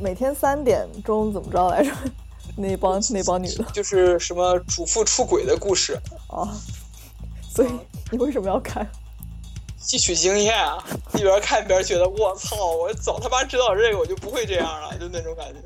[0.00, 1.92] 每天三点钟怎么着来着？
[2.56, 6.48] 那帮那帮女的就是什么主妇出轨的故事，啊，
[7.58, 7.70] 所以
[8.12, 8.88] 你为什么要看？
[9.78, 10.78] 吸取经验啊！
[11.14, 15.58] 一边看一边觉得我操，我早他妈知道这个，我就不会这样了，就那种感觉。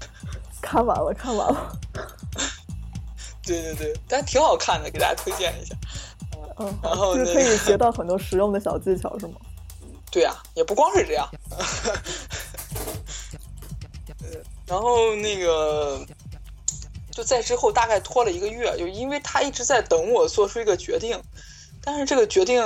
[0.62, 1.78] 看完了，看完了。
[3.42, 5.74] 对对对，但挺好看的，给大家推荐一下。
[6.58, 9.34] 嗯，然后就是可以学到很多实用的小技巧，是吗？
[10.10, 11.28] 对呀、也不光是这样。
[14.22, 16.00] 呃然后那个
[17.16, 21.18] 就在之后大概拖了一个月，就因为他一直在等我做出一个决定，
[21.82, 22.62] 但是这个决定，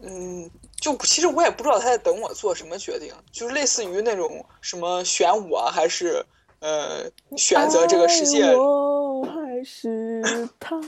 [0.00, 0.48] 嗯，
[0.80, 6.24] 就其实我也不知道他在等我做什么决定，就是类似于那种什么选我还是
[6.60, 10.80] 呃选择这个世界，我还是他？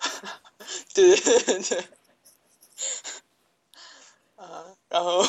[0.92, 1.84] 对对对对，
[4.36, 5.24] 啊，然后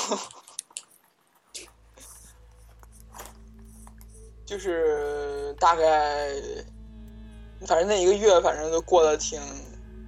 [4.51, 6.27] 就是大概，
[7.65, 9.39] 反正那一个月，反正都过得挺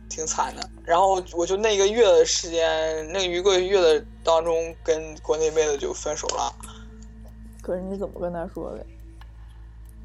[0.10, 0.70] 挺惨的。
[0.84, 6.54] 然后我就那一个月的时间，那一个月的当中，跟国内妹子就分手了。
[7.62, 8.86] 可是你怎么跟他说的？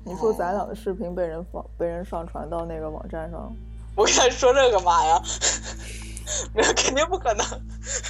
[0.04, 3.52] 你说咱俩的视频被人放被人上传到那个网站上，
[3.96, 5.20] 我跟他说这干嘛呀？
[6.54, 7.44] 没有，肯定不可能。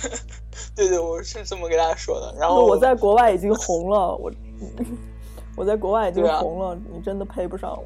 [0.77, 2.35] 对对，我是这么跟他说的。
[2.39, 4.31] 然后我在国外已经红了，我
[5.59, 7.85] 我在国外已经红了，你真的配不上我。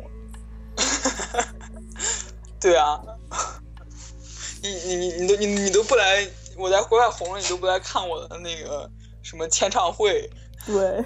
[2.61, 3.03] 对啊，
[4.63, 8.89] 你你你你都你你都不来，我在国外红了，你都不来看我的那个
[9.23, 10.29] 什么签唱会，
[10.67, 11.03] 对，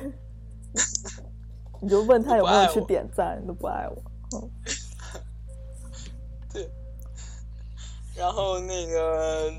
[1.81, 3.97] 你就问他 有没有去点赞，你都不爱我。
[4.35, 4.51] 嗯，
[6.53, 6.69] 对。
[8.17, 9.53] 然后那个，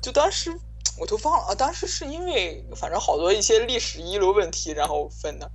[0.00, 0.50] 就当时
[0.98, 5.50] 我都忘了啊，当时是因为反正好多一些历史遗留问题，然后分的，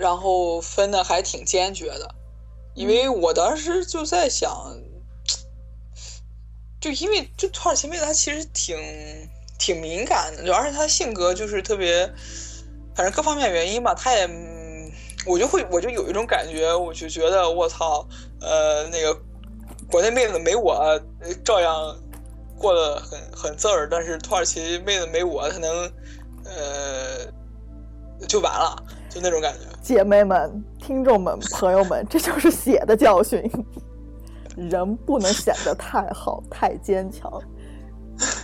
[0.00, 2.14] 然后分的还挺坚决的，
[2.74, 4.50] 因为我当时就在想，
[6.80, 8.78] 就因为就土耳其妹子她其实挺
[9.58, 12.10] 挺敏感的，就而且她性格就是特别，
[12.94, 14.90] 反正各方面原因吧，她也，嗯
[15.26, 18.08] 我就会我就有一种感觉，我就觉得我操，
[18.40, 19.14] 呃，那个
[19.90, 20.98] 国内妹子没我呃
[21.44, 21.94] 照样
[22.58, 25.92] 过得很很字儿，但是土耳其妹子没我，她能，
[26.46, 29.60] 呃，就完了，就那种感觉。
[29.82, 33.42] 姐妹们、听众们、朋友们，这就是血的教训。
[34.56, 37.30] 人不能显得太好、太坚强。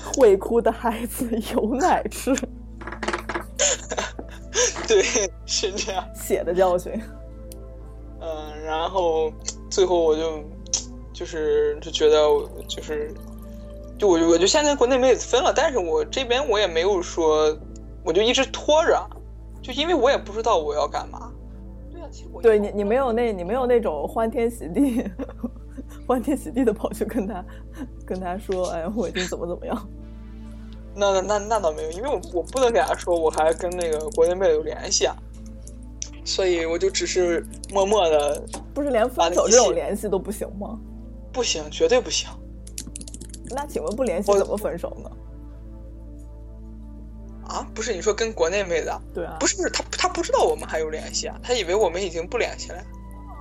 [0.04, 2.34] 会哭的孩子有奶吃，
[4.88, 5.02] 对，
[5.44, 6.02] 是这样。
[6.14, 6.92] 血的教训。
[8.20, 9.30] 嗯，然后
[9.68, 10.42] 最后我就
[11.12, 12.16] 就是就觉得
[12.66, 13.12] 就是
[13.98, 17.54] 就我就我就现在国内妹子分了，但是我这边我也没有说，
[18.02, 19.06] 我就一直拖着，
[19.66, 21.32] 就因为我也不知道我要干嘛。
[21.90, 25.02] 对啊，其实我对你，你没有那，你没有那种欢天喜地、
[26.06, 27.44] 欢天喜地的跑去跟他
[28.06, 29.88] 跟他说，哎，我已经怎么怎么样。
[30.94, 35.16] 那那那那倒没有，因为我我不能给他说我还跟那个国内妹有联系啊，
[36.24, 38.40] 所以我就只是默默的
[38.72, 40.78] 不是连分手这种联系都不行吗？
[41.32, 42.30] 不行，绝对不行。
[43.50, 45.10] 那请问不联系我怎么分手呢？
[47.48, 49.00] 啊，不是你说跟国内妹子啊？
[49.14, 52.78] 对啊，不是不是，他他不知道我们还有联系啊，他以为我们已经不联系了。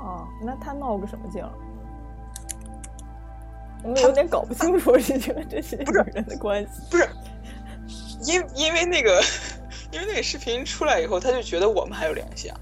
[0.04, 1.50] 哦，那他闹个什么劲儿？
[3.84, 6.70] 我们有点搞不清楚这个这些女人的关系。
[6.90, 7.08] 不是，
[8.24, 9.22] 因因为那个，
[9.92, 12.60] 因为那个视频出来以后，他就觉得我们还有联系啊。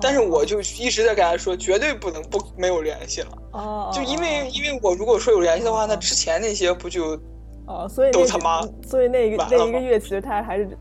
[0.00, 3.38] 但是我就一直在跟他说，绝对不能不没有联系了。
[3.52, 7.20] 哦，就因为因为我如果说有联系的话，那之前那些不就
[7.70, 10.76] 哦，所以都他妈所以那个完了吗那一个月，其实他还是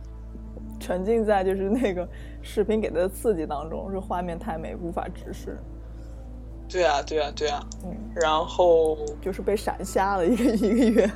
[0.79, 2.07] 沉浸在就是那个
[2.41, 5.59] 视频给他的刺激当中，是画面太美无法直视，
[6.67, 11.11] 对啊对啊对啊，嗯，然后就是被闪瞎了一个 一个月。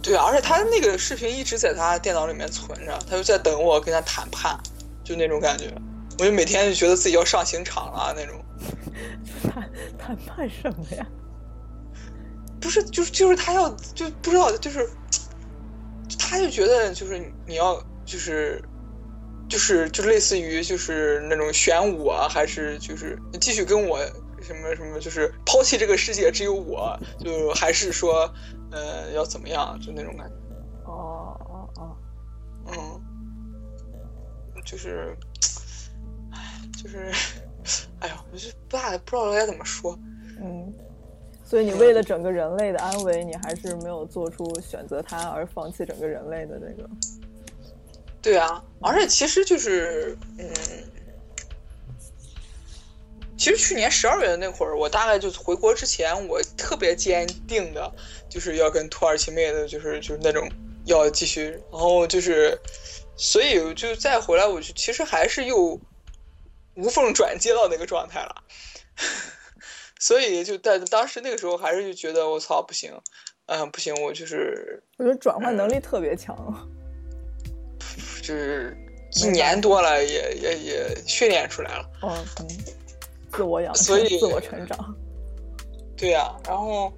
[0.00, 4.58] 对啊，而且他那个视频一直在他电脑里面存着，他就在等我跟他谈判，
[5.04, 5.70] 就那种感觉。
[6.20, 8.36] 我就每天就觉得自己要上刑场了那种。
[9.42, 11.06] 谈谈判什么呀？
[12.60, 14.88] 不是，就是就是他要就不知道，就是
[16.18, 18.62] 他就觉得就是你要就是
[19.48, 23.98] 就是就类似于就是那种选我啊，还是就是继续跟我
[24.42, 28.32] 什么什么，就是抛弃这个世界只有我，就还是说
[28.70, 30.34] 呃要怎么样，就那种感觉，
[30.84, 31.96] 哦哦哦，
[32.66, 33.00] 嗯，
[34.64, 35.16] 就是，
[36.32, 37.10] 哎，就是，
[38.00, 39.98] 哎呀，我就不大不知道该怎么说。
[40.40, 40.72] 嗯，
[41.48, 46.86] 所以你为了整个人类的安危，你还是没有做出选择他而放弃整个人类的那个。
[48.20, 50.50] 对啊，而且其实就是，嗯，
[53.38, 57.90] 其实去年十二月的那会儿，我大概就回国之前，我特别坚定的
[58.28, 60.46] 就是要跟土耳其妹子，就是就是那种
[60.84, 62.58] 要继续，然后就是，
[63.16, 65.80] 所以就再回来，我就其实还是又
[66.74, 68.34] 无缝转接到那个状态了。
[69.98, 72.92] 所以就在当时那个时候，还是就觉得我操不行，
[73.46, 76.36] 嗯，不行，我就是我觉得转换能力特别强。
[78.22, 78.76] 就是
[79.14, 81.90] 一年多了也，也也训练出来了。
[82.02, 82.48] 嗯嗯，
[83.32, 84.94] 自我养所以，自我成长。
[85.96, 86.92] 对呀、然后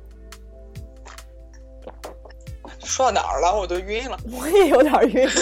[2.85, 3.57] 说到哪儿了？
[3.59, 4.19] 我都晕了。
[4.33, 5.33] 我也有点晕了。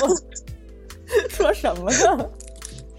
[1.30, 2.30] 说什么呢？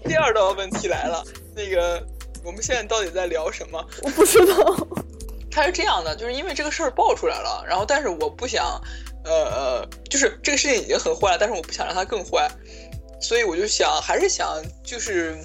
[0.04, 2.04] 第二道问题来了，那个
[2.44, 3.84] 我们现在到底在聊什么？
[4.02, 4.88] 我不知道。
[5.52, 8.80] 他是这样的，就是因为这个事儿爆出来了，然后但是我不想，
[9.24, 12.48] 呃呃，就是这个事情已经很坏了，但是我不想让它更坏，
[13.20, 15.36] 所以我就想，还是想就是，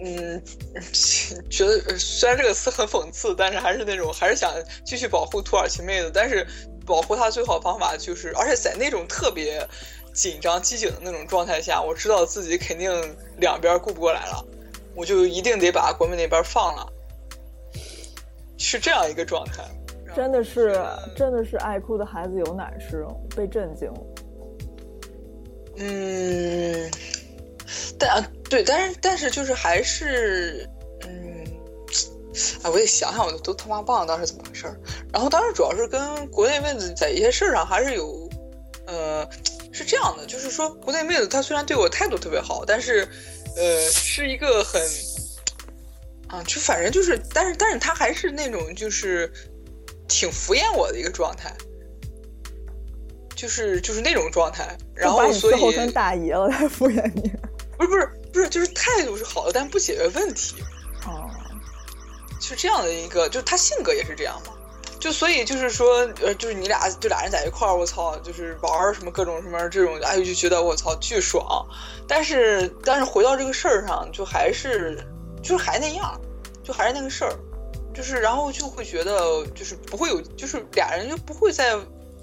[0.00, 0.42] 嗯，
[1.48, 4.52] 觉得呃虽然这个词很讽刺，但是还是那种还是想
[4.84, 6.46] 继续保护土耳其妹子，但是
[6.84, 9.66] 保护她最好的方法就是，而且在那种特别
[10.12, 14.44] 紧张机警的那种状态下，我知道自己肯定两边顾不过来了，
[14.94, 16.86] 我就一定得把国美那边放了。
[18.56, 19.62] 是这样一个状态，
[20.14, 20.80] 真的是，
[21.16, 23.04] 真的是爱哭的孩子有奶吃，
[23.36, 24.00] 被震惊了。
[25.76, 26.90] 嗯，
[27.98, 30.66] 但啊对，但是但是就是还是，
[31.02, 31.44] 嗯，
[32.62, 34.80] 哎，我得想想，我都都他妈忘了当时怎么回事儿。
[35.12, 38.28] 然后当时主要是跟国内妹子在一些事儿上还是有，
[38.86, 39.28] 呃，
[39.72, 43.06] 是这样的，就是说国内妹子她虽然对我态度特别好，但是，
[43.56, 44.82] 呃，是一个很。
[46.26, 49.30] 啊，就反正就是，但是但是他还是那种就是
[50.08, 51.54] 挺敷衍我的一个状态，
[53.36, 57.30] 就是就是那种状态，然后所以伺候成大爷了，他敷衍你。
[57.76, 60.56] 不是不是不是，就是态度是好的，但不解决问题。
[61.06, 61.30] 哦，
[62.40, 64.53] 是这样的一个，就是他性格也是这样嘛。
[65.04, 71.44] 就所以就是说，呃，就是你俩就俩人在一块儿，我操，就是玩什么各种什么这种，哎，就觉得我操巨爽。
[72.08, 74.98] 但是但是回到这个事儿上，就还是
[75.42, 76.18] 就是还那样，
[76.62, 77.36] 就还是那个事儿，
[77.92, 81.76] 就是然后就会觉得就是不会有，就是俩人就不会再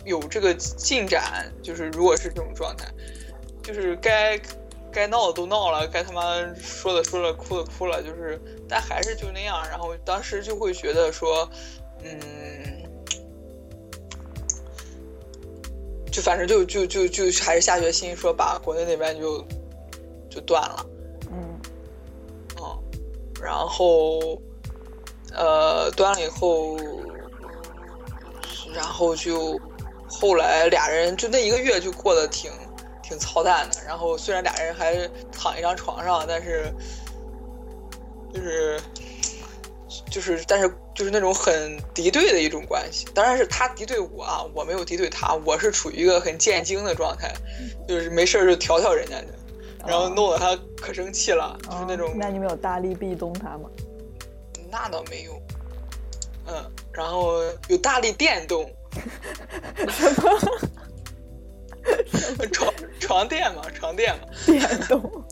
[0.04, 1.54] 有这个进展。
[1.62, 2.92] 就是如果是这种状态，
[3.62, 4.42] 就是该
[4.92, 6.24] 该闹的都闹了，该他妈
[6.60, 9.62] 说的说了，哭的哭了，就是但还是就那样。
[9.70, 11.48] 然后当时就会觉得说，
[12.04, 12.12] 嗯。
[16.12, 19.42] 就反正就就就就还是下决心说把国内那边就
[20.30, 20.86] 就断了，
[21.32, 21.58] 嗯，
[22.58, 22.84] 嗯，
[23.42, 24.20] 然后
[25.32, 26.76] 呃断了以后，
[28.76, 29.58] 然后就
[30.06, 32.52] 后来俩人就那一个月就过得挺
[33.02, 33.82] 挺操蛋的。
[33.88, 36.74] 然后虽然俩人还躺一张床上，但是
[38.34, 38.78] 就是
[40.10, 43.06] 就是但是就是那种很敌对的一种关系。
[43.14, 47.34] 当然是他敌对我啊，我没有敌对他，我是处于一个很见精的状态，
[47.88, 49.28] 就是没事儿就调调人家去。
[49.88, 52.10] 然后弄得他可生气了，就是那种。
[52.10, 53.70] 哦那你们有大力壁咚他吗？
[54.70, 55.42] 那倒没有。
[56.48, 58.70] 嗯，然后有大力电动。
[59.90, 60.40] 什么？
[62.52, 64.28] 床床垫嘛，床垫嘛。
[64.46, 65.02] 电动。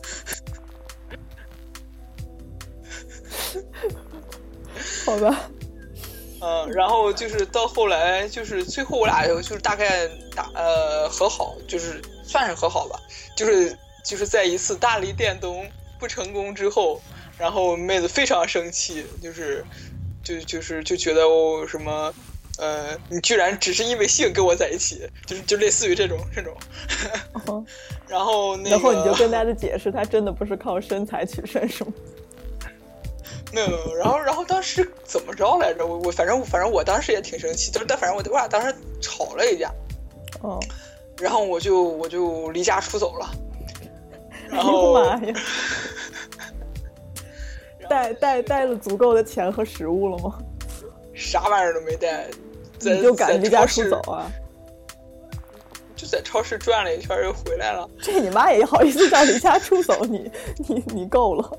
[5.06, 5.50] 好吧。
[6.42, 12.98] 嗯，然后就是到后来，就是最后我俩就是大概打呃和好，就是算是和好吧，
[13.36, 15.66] 就是就是在一次大力电动
[15.98, 16.98] 不成功之后，
[17.36, 19.62] 然后妹子非常生气，就是
[20.24, 22.10] 就就是就觉得我什么
[22.56, 26.56] 呃，你居然只是因为性跟我在一起，就是就类似于这种这种，
[27.48, 27.62] 哦、
[28.08, 31.92] 然后那个，然后你就跟大家解释，他真的不是靠身材取胜，是吗？
[33.52, 35.86] 没有没有，然后然后当时怎么着来着？
[35.86, 39.72] 我我反正反正我当时也挺生气，就是但反正我我俩当时吵了一架，
[40.42, 40.60] 哦，
[41.18, 43.30] 然后我就我就离家出走了，
[44.48, 45.34] 然哎后妈呀，
[47.88, 50.38] 带带带了足够的钱和食物了吗？
[51.12, 52.28] 啥玩意儿都没带，
[52.80, 54.30] 你就敢离家出走啊？
[55.96, 57.86] 就在超市转了一圈又回来了。
[58.00, 60.02] 这你妈也好意思叫离家出走？
[60.06, 60.30] 你
[60.66, 61.50] 你你够了。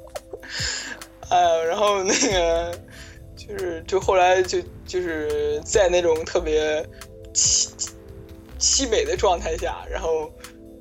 [1.31, 2.77] 呃，然后那个
[3.35, 6.85] 就是，就后来就就是在那种特别
[7.33, 7.69] 凄
[8.59, 10.29] 凄美的状态下，然后，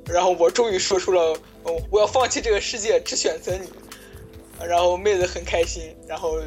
[0.06, 3.70] 然后我终于说出了，哦，我要放弃这个世界，只选择你。
[4.68, 6.38] 然后妹子很开心，然后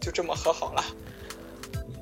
[0.00, 0.84] 就这么和好了。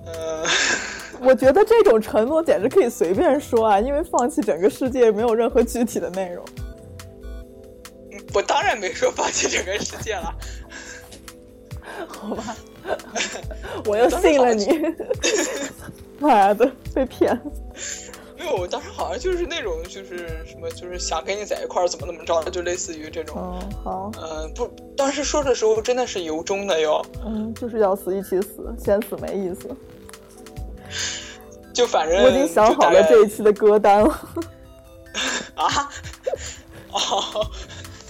[0.07, 0.47] 嗯、呃，
[1.21, 6.43] 我觉得这种承诺简直可以随便说啊，因为放弃整个世界没有任何具体的内容。
[8.33, 10.35] 我当然没说放弃整个世界了。
[12.07, 12.57] 好吧，
[13.87, 14.67] 我又信了你。
[16.19, 17.39] 妈的， 被骗！
[18.37, 23.37] 没有，我当时好像就是那种，就是什么，就是想跟你在一块儿，怎么怎么着的，就类似于这种。
[23.37, 24.11] 嗯，好。
[24.21, 27.05] 嗯，不，当时说的时候真的是由衷的哟。
[27.25, 29.69] 嗯，就是要死一起死，先死没意思。
[31.73, 34.29] 就反正我已经想好了这一期的歌单了。
[35.55, 35.89] 啊？
[36.91, 37.47] 哦，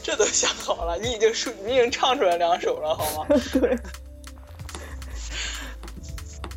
[0.09, 0.96] 这都想好了？
[0.96, 3.26] 你已经说，你已经唱出来两首了，好吗？
[3.52, 3.76] 对。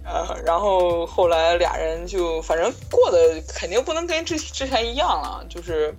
[0.05, 5.93] 呃， 然后后来俩人就反正过得肯定不能跟之之前一样了，就是，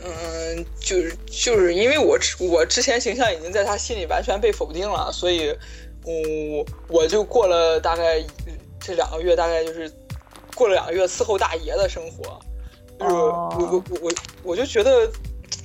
[0.00, 5.56] 嗯，就是就是因为我我之前形象已经在他心里完全被否定了，所以，
[6.02, 8.20] 我我就过了大概
[8.80, 9.88] 这两个月，大概就是
[10.56, 12.40] 过了两个月伺候大爷的生活，
[12.98, 15.08] 就是我我我我就觉得，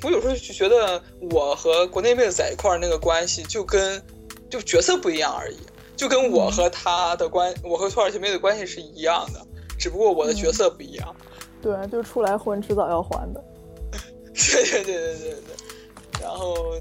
[0.04, 4.02] 我有时候就觉得我和国内妹子在一块儿那个关系就跟
[4.50, 5.58] 就角色不一样而已。
[5.96, 9.46] 就跟我和她的关，我和土耳其妹的关系是一样的，
[9.78, 11.14] 只不过我的角色不一样。
[11.62, 13.44] 对，就出来混，迟早要还的。
[14.32, 16.22] 对对对对对对。
[16.22, 16.80] 然后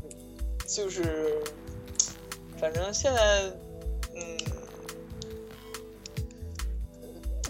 [0.67, 1.43] 就是，
[2.61, 3.53] 反正现在，
[4.15, 4.39] 嗯，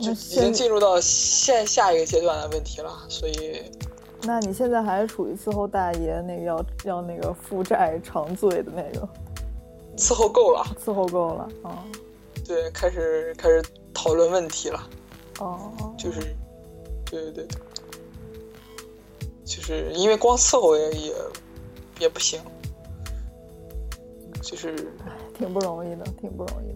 [0.00, 3.60] 就已经进入到现下一个阶段的问题了，所以。
[4.22, 9.08] 那你现在还是处于伺候大爷那个要要那个负债偿罪的那个。
[9.96, 11.78] 伺候够了，伺候够了，哦，
[12.46, 13.60] 对，开始开始
[13.92, 14.80] 讨论问题了，
[15.40, 16.20] 哦，就是，
[17.04, 17.48] 对对对，
[19.44, 21.12] 就是因为光伺候也也
[21.98, 22.40] 也不行，
[24.40, 24.72] 就是，
[25.36, 26.74] 挺不容易的，挺不容易的。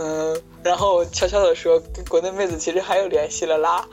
[0.00, 3.86] 嗯，然后悄悄的说，跟国内妹子其实还有联系了啦。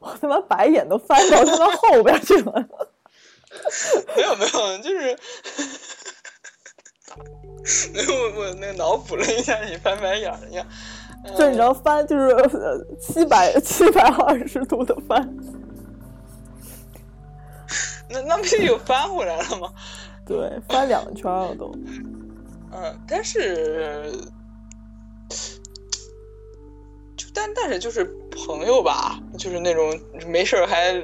[0.00, 2.52] 我他妈白眼都翻到他妈后边去了。
[4.16, 5.18] 没有没有，就是，
[7.92, 10.66] 没有我那个脑补了一下你翻白眼儿一样，
[11.36, 12.34] 就你知道翻就是
[12.98, 15.36] 七百七百二十度的翻，
[18.08, 19.72] 那那不就又翻回来了吗？
[20.26, 21.70] 对，翻两圈了都。
[22.74, 24.18] 嗯，但是，就
[27.32, 31.02] 但但是就是朋友吧，就是那种没事还。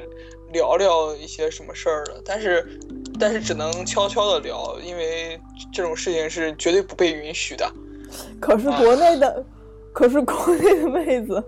[0.51, 2.81] 聊聊一些什么事儿的，但是，
[3.20, 5.39] 但是只能悄悄的聊，因为
[5.70, 7.70] 这种事情是绝对不被允许的。
[8.41, 9.45] 可是国内的，
[9.93, 11.45] 可是国内的妹子，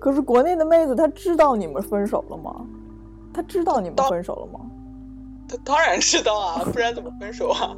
[0.00, 2.64] 可是国内的妹子，她知道你们分手了吗？
[3.34, 4.60] 她知道你们分手了吗？
[5.46, 7.76] 她当然知道啊，不然怎么分手啊？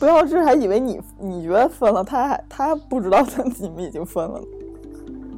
[0.00, 4.40] 不要是还以为你你觉得分了，他还他不知道他你们已经分了。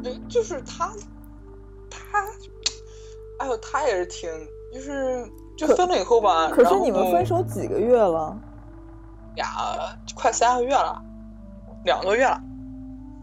[0.03, 0.91] 对，就是他，
[1.91, 2.25] 他。
[3.39, 4.31] 哎呦，他也是挺，
[4.73, 6.49] 就是就分了以后吧。
[6.51, 8.41] 可是你们分手几个月了？
[9.35, 9.49] 俩，
[10.15, 11.03] 快三个月了，
[11.85, 12.41] 两个多月了。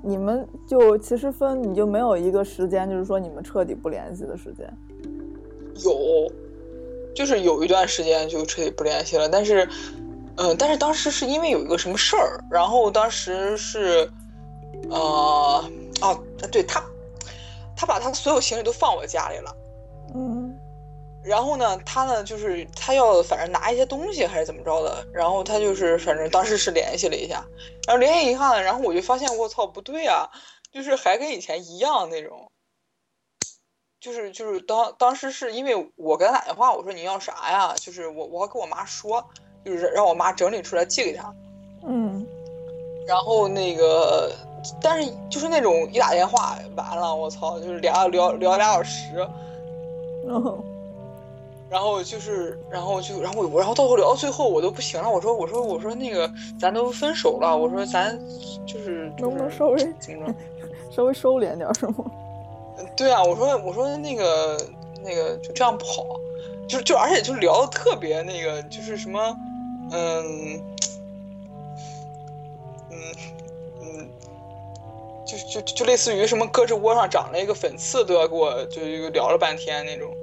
[0.04, 4.68] 你们就其实分，你就没有一个时间，就是说你们彻底不联系的时间。
[5.86, 6.30] 有，
[7.16, 9.30] 就是有一段时间就彻底不联系了。
[9.30, 9.66] 但是，
[10.42, 14.10] 嗯，但是当时是因为有一个什么事儿，然后当时是，
[14.90, 15.70] 呃，
[16.02, 16.82] 哦，对他，
[17.76, 19.54] 他把他所有行李都放我家里了。
[20.16, 20.58] 嗯，
[21.26, 27.46] 然后呢，他呢就是他要反正拿一些东西还是怎么着的，然后他就是反正当时是联系了一下，
[27.86, 30.30] 然后联系一下，然后我就发现我操不对啊，
[30.72, 32.50] 就是还跟以前一样那种，
[34.00, 37.76] 就是就是当当时是因为我给他打电话，我说你要啥呀？
[37.76, 39.30] 就是我我要跟我妈说，
[39.66, 41.34] 就是让我妈整理出来寄给他，
[41.86, 42.26] 嗯，
[43.08, 44.32] 然后那个
[44.82, 49.28] 但是就是那种一打电话完了，我操，就是俩聊聊俩小时。
[50.28, 50.64] 然后，
[51.70, 55.10] 然后就是，然后就，然后我，然后到后聊到最后，我都不行了。
[55.10, 56.30] 我说，我说，我说那个，
[56.60, 57.56] 咱都分手了。
[57.56, 58.20] 我说，咱
[58.68, 59.80] 就是能不能稍微
[60.92, 62.06] 稍微收敛点，是吗？
[62.96, 64.58] 对啊，我说，我说那个
[65.04, 66.06] 那个就这样不好，
[66.68, 69.36] 就就而且就聊的特别那个，就是什么，
[69.92, 70.62] 嗯
[72.92, 72.96] 嗯
[73.82, 74.10] 嗯，
[75.26, 80.14] 就就就类似于什么胳肢窝上长了一个粉刺，都要给我就聊了半天那种。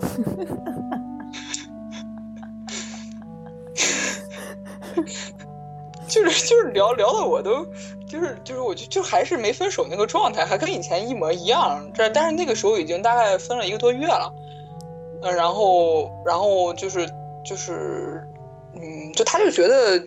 [6.08, 7.64] 就是就是聊聊的我都
[8.08, 11.88] 就是就是我就就还是没分手那个状态，还跟以前一模一样。
[11.94, 14.34] 这但是那个时候已经大概分了一个多月了，
[15.22, 17.08] 嗯，然后然后就是
[17.44, 18.26] 就是
[18.82, 19.98] 嗯，就他就觉得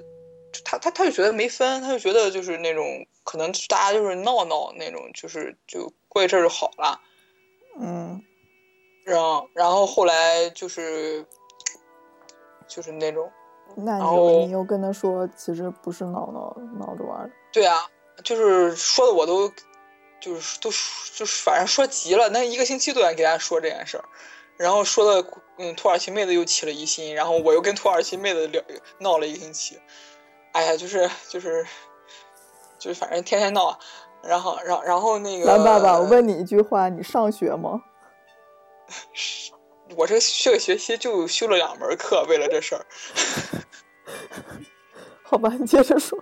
[0.64, 2.86] 他他他就觉得没分，他就觉得就是那种
[3.24, 7.00] 可能大家就是闹闹那种，就是就过一阵儿就好了。
[7.80, 8.22] 嗯，
[9.04, 11.26] 然后然后后来就是
[12.68, 13.32] 就是那种，
[13.76, 17.32] 那你又你又跟他说，其实不是闹闹闹着玩的。
[17.52, 17.80] 对啊，
[18.24, 19.52] 就是说的我都
[20.20, 20.70] 就是都
[21.16, 24.06] 就是反正说急了，那一个星期都在给大家说这件事儿，
[24.58, 28.62] 然后说的嗯土耳其妹子又起了疑心，然后我又跟土耳其妹子聊
[29.00, 29.80] 闹了一个星期，
[30.54, 31.66] 哎呀，就是就是
[32.80, 33.78] 就是反正天天闹，
[34.24, 37.82] 然后然后然后那个蓝爸爸，我问你一句话，你上学吗？
[39.96, 42.86] 我这这个学期就修了两门课，为了这事儿。
[45.24, 46.18] 好吧，你接着说。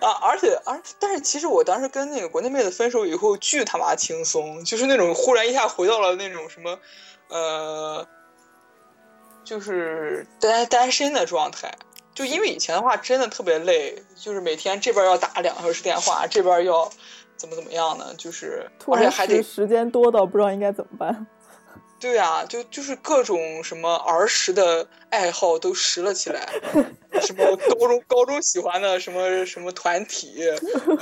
[0.00, 6.78] 啊，而且而但是其实我当时跟那个国内妹子分手以后，巨他妈轻松，就是那种忽然一下回到了那种什么，
[7.28, 8.06] 呃，
[9.44, 11.74] 就是单单身的状态。
[12.14, 16.90] 就因为以前的话真的特别累，就是每天这边要打两个小时电话，这边要
[17.36, 21.26] 怎么怎么样呢，就是突然而且还得时时间多到不知道应该怎么办。
[21.98, 26.46] 对啊，就就是各种什么儿时的爱好都拾了起来，
[27.22, 30.42] 什么高中高中喜欢的什么什么团体，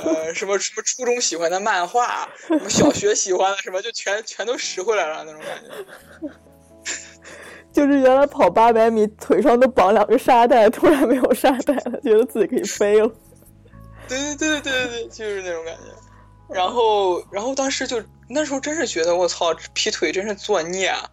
[0.03, 6.29] 呃，什么什么初中喜欢的漫画，什么小学喜欢的什么，就全全都拾回来了那种感觉。
[7.73, 13.11] 就是原来跑八百米腿上都绑两个沙袋，突然没有沙袋了，觉得自己可以飞了。
[14.07, 16.04] 对对对对对对，就是那种感觉。
[16.49, 21.09] 然后然后当时就那时候真是觉得我操，劈腿真是作孽啊！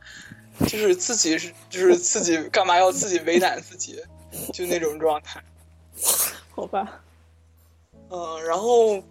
[0.68, 4.02] 就是自己是就是自己干嘛要自己为难自己，
[4.52, 5.42] 就那种状态。
[6.54, 7.02] 好吧，
[8.10, 9.02] 嗯，然后，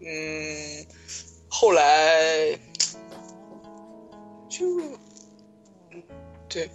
[0.00, 0.86] 嗯，
[1.48, 2.52] 后来
[4.48, 4.66] 就，
[5.90, 6.02] 嗯，
[6.48, 6.68] 对，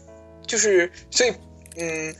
[0.47, 1.33] 就是所以，
[1.77, 2.15] 嗯，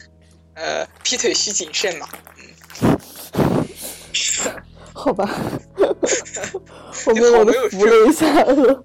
[0.55, 2.09] 呃，劈腿需谨慎嘛。
[2.37, 2.99] 嗯
[4.93, 5.29] 好吧，
[7.07, 8.83] 我被我的扶了一下额。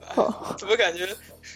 [0.00, 1.08] 好， 怎么感觉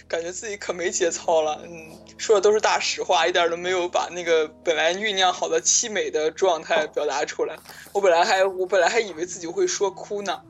[0.06, 1.60] 感觉自己可没节操了？
[1.64, 7.56] 嗯，说的都是大实话，一点都没有把那个本来酝酿好的凄美的状态表达出来。
[7.92, 10.40] 我本来还我本来还以为自己会说哭呢。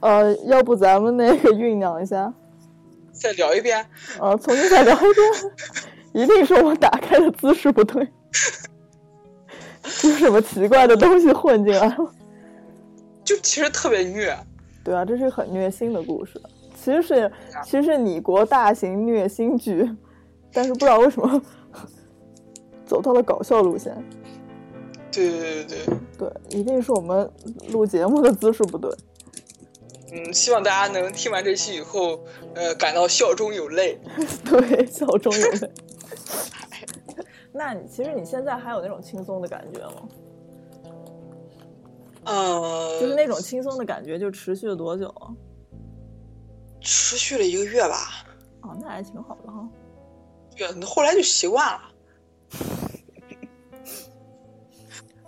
[0.00, 2.32] 呃，要不咱们那个酝酿一下，
[3.12, 3.86] 再聊一遍。
[4.20, 5.52] 呃，重新再聊一遍。
[6.12, 8.06] 一定是我打开的姿势不对，
[10.04, 12.14] 有什么奇怪的东西混进来了。
[13.24, 14.36] 就其实特别虐。
[14.84, 16.40] 对啊，这是很虐心的故事。
[16.76, 17.32] 其实是
[17.64, 19.90] 其实是你国大型虐心剧，
[20.52, 21.42] 但是不知道为什么
[22.84, 23.96] 走到了搞笑路线。
[25.10, 27.30] 对对对对对，一定是我们
[27.70, 28.90] 录节目的姿势不对。
[30.12, 32.20] 嗯，希望大家能听完这期以后，
[32.54, 33.98] 呃，感到笑中有泪。
[34.44, 35.70] 对，笑中有泪。
[37.52, 40.02] 那你其实你现在还有那种轻松的感觉吗？
[42.24, 45.28] 呃，就是那种轻松的感觉，就持续了多久啊？
[46.80, 48.24] 持续了一个月吧。
[48.62, 49.68] 哦，那还挺好的哈。
[50.56, 51.80] 对，后来就习惯了。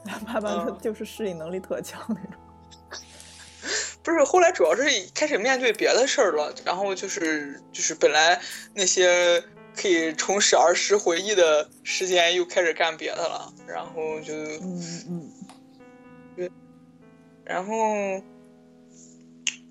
[0.24, 2.40] 爸爸就是适应能力特强那种。
[4.03, 4.84] 不是，后来主要是
[5.14, 8.40] 开始面对别的事儿了，然后就是就是本来
[8.72, 9.42] 那些
[9.74, 15.36] 可以重拾儿时回忆的时间，又开始干别的了，然后就嗯嗯，对，
[17.47, 17.74] 然后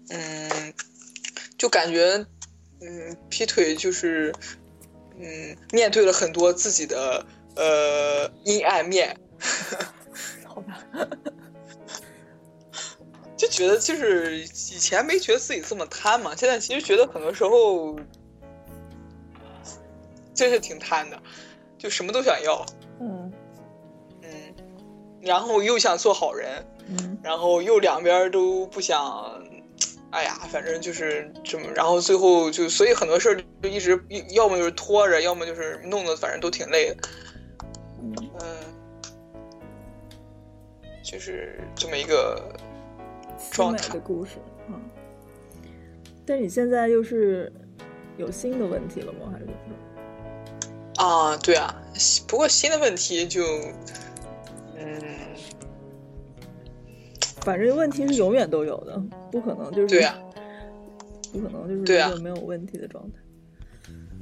[0.09, 0.73] 嗯，
[1.57, 2.26] 就感觉
[2.82, 4.34] 嗯劈腿就是
[5.19, 9.15] 嗯面对了很多自己的呃阴暗面，
[10.47, 10.82] 好吧。
[13.38, 17.99] 就觉得就是以前没觉得自己这么贪嘛，现在其实觉得很多时候
[20.34, 21.21] 真是挺贪的，
[21.78, 22.65] 就什么都想要，
[23.01, 23.32] 嗯
[24.21, 24.55] 嗯，
[25.21, 29.42] 然后又想做好人，嗯，然后又两边都不想，
[30.12, 34.00] 哎呀，反正就是这么，然后最后就所以很多事儿就一直
[34.32, 36.98] 要么就是拖着，要么就是弄得反正都挺累的，
[38.02, 38.48] 嗯，
[41.04, 42.42] 就是这么一个。
[43.52, 44.38] 状态的故事，
[44.70, 44.80] 嗯。
[46.26, 47.52] 但你现在又是
[48.18, 49.30] 有新的问题了吗？
[49.32, 49.60] 还是怎么
[50.96, 51.04] 着？
[51.04, 51.84] 啊，对啊。
[52.28, 53.44] 不过新的问题就，
[54.78, 55.02] 嗯，
[57.46, 60.18] 反正问题是永远都有的，不可能就是对啊，
[61.32, 63.20] 不可能就是对啊没有问题的状态。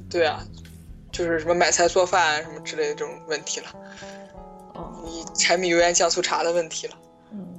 [0.08, 0.46] 对啊，
[1.10, 3.66] 就是什么买菜做饭什么之类的这种问题了。
[4.74, 6.98] 哦，你柴米油盐酱醋茶的问题了。
[7.32, 7.58] 嗯。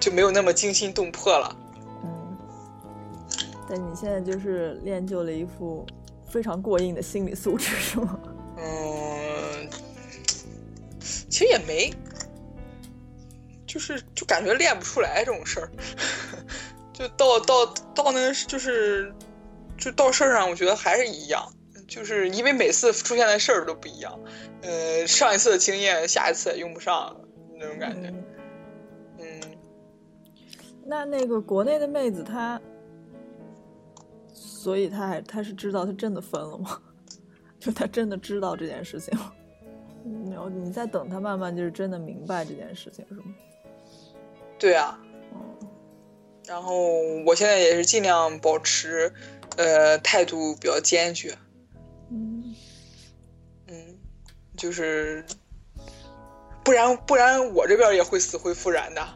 [0.00, 1.56] 就没有那么惊心动魄了。
[2.04, 2.36] 嗯，
[3.70, 5.86] 但你现在就是练就了一副
[6.26, 8.20] 非常过硬的心理素质，是吗？
[8.58, 9.70] 嗯，
[11.00, 11.90] 其实也没，
[13.74, 15.68] 就是就感觉练不出来这种事儿，
[16.94, 19.12] 就到到到那就是
[19.76, 21.44] 就到事儿上，我觉得还是一样，
[21.88, 24.16] 就是因为每次出现的事儿都不一样，
[24.62, 27.20] 呃，上一次的经验下一次也用不上
[27.58, 28.14] 那种感觉，
[29.18, 29.40] 嗯，
[30.86, 32.60] 那那个国内的妹子她，
[34.32, 36.80] 所以她还她是知道她真的分了吗？
[37.58, 39.32] 就她真的知道这件事情吗？
[40.30, 43.24] 然后你在等她慢慢就是真的明白这件事情是吗？
[44.58, 44.98] 对啊，
[45.34, 45.68] 嗯
[46.46, 49.12] 然后我现在也是尽量保持，
[49.56, 51.36] 呃，态度比较坚决，
[52.10, 52.54] 嗯，
[53.66, 53.98] 嗯，
[54.56, 55.24] 就是，
[56.62, 59.06] 不然不然我这边也会死灰复燃的。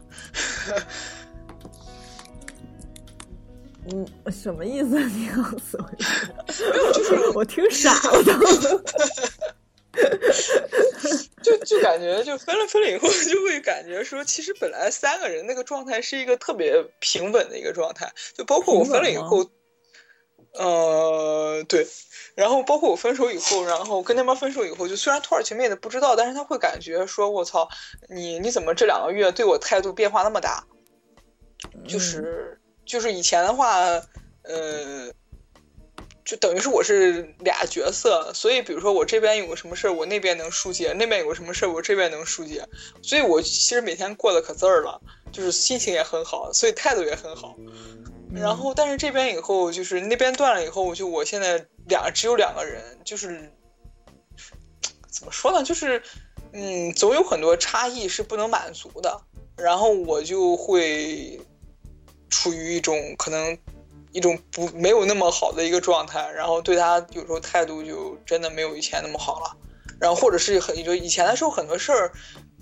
[3.91, 4.99] 嗯，什么意思？
[5.09, 7.17] 你要死回去？
[7.35, 8.33] 我听傻了都。
[11.81, 19.51] 感觉就分了分了以后， 就会感觉说，其实本来三个人那个状态是一个特别平稳的一个状态，就包括我分了以后，
[20.55, 21.87] 呃，对，
[22.35, 27.69] 然后包括我分手以后，然后跟那边分手以后，就虽然土耳其妹子不知道，但是她会感觉说，我操，
[28.09, 30.65] 你你怎么这两个月对我态度变化那么大？
[31.87, 33.79] 就是就是以前的话，
[34.43, 35.13] 呃。
[36.29, 42.63] 就等于是我是俩角色，所以比如说我这边有个什么事儿，我那边能疏解；那边有个什么事儿，我这边能疏解。
[43.03, 45.01] 所以我其实每天过得可滋儿了，
[45.33, 47.57] 就是心情也很好，所以态度也很好。
[48.31, 53.51] 然后，但是这边以后就是那边断了以后，就我现在两只有两个人，就是
[55.11, 55.65] 怎么说呢？
[55.65, 56.03] 就是
[56.53, 59.19] 嗯，总有很多差异是不能满足的，
[59.57, 61.41] 然后我就会
[62.29, 63.57] 处于一种可能。
[64.13, 69.57] 一种不没有那么好的一个状态，然后对他有时候态度就真的没有以前那么好了，
[70.01, 72.13] 然后或者是很就以前的时候很多事儿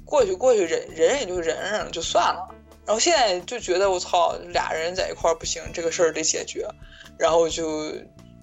[0.05, 2.49] 过去过去忍忍也就忍忍了就算了，
[2.85, 6.69] 然后现在就觉得我操俩人在一块儿不行，这个事儿得解决，
[7.19, 7.93] 然后就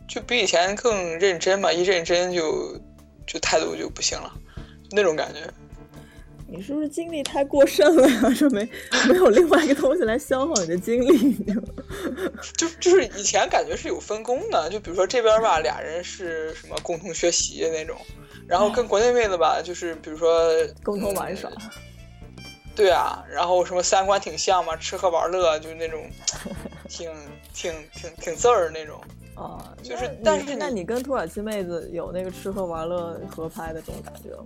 [0.08, 2.78] 就比以前更认真吧，一认真就
[3.26, 4.32] 就态度就不行了，
[4.92, 5.42] 那种感觉。
[6.56, 8.30] 你是不是精力太过剩了呀？
[8.38, 8.64] 就没
[9.10, 11.36] 没有另外一个东西来消耗你的精力？
[12.56, 17.98] 就就是以前感觉是有分工的，就比如说这边吧，俩人是什么共同学习那种，
[18.48, 20.52] 然后跟国内妹子吧，就是比如说
[20.84, 21.50] 共同玩耍。
[21.56, 22.44] 嗯、
[22.76, 26.08] 对啊，然后什么三观挺像嘛，吃喝玩乐就是那种
[26.88, 27.12] 挺
[27.52, 29.02] 挺挺挺字儿那种。
[29.34, 34.46] 啊，就是但是那你跟土耳其妹子有那个吃喝玩乐合拍的这种感觉吗？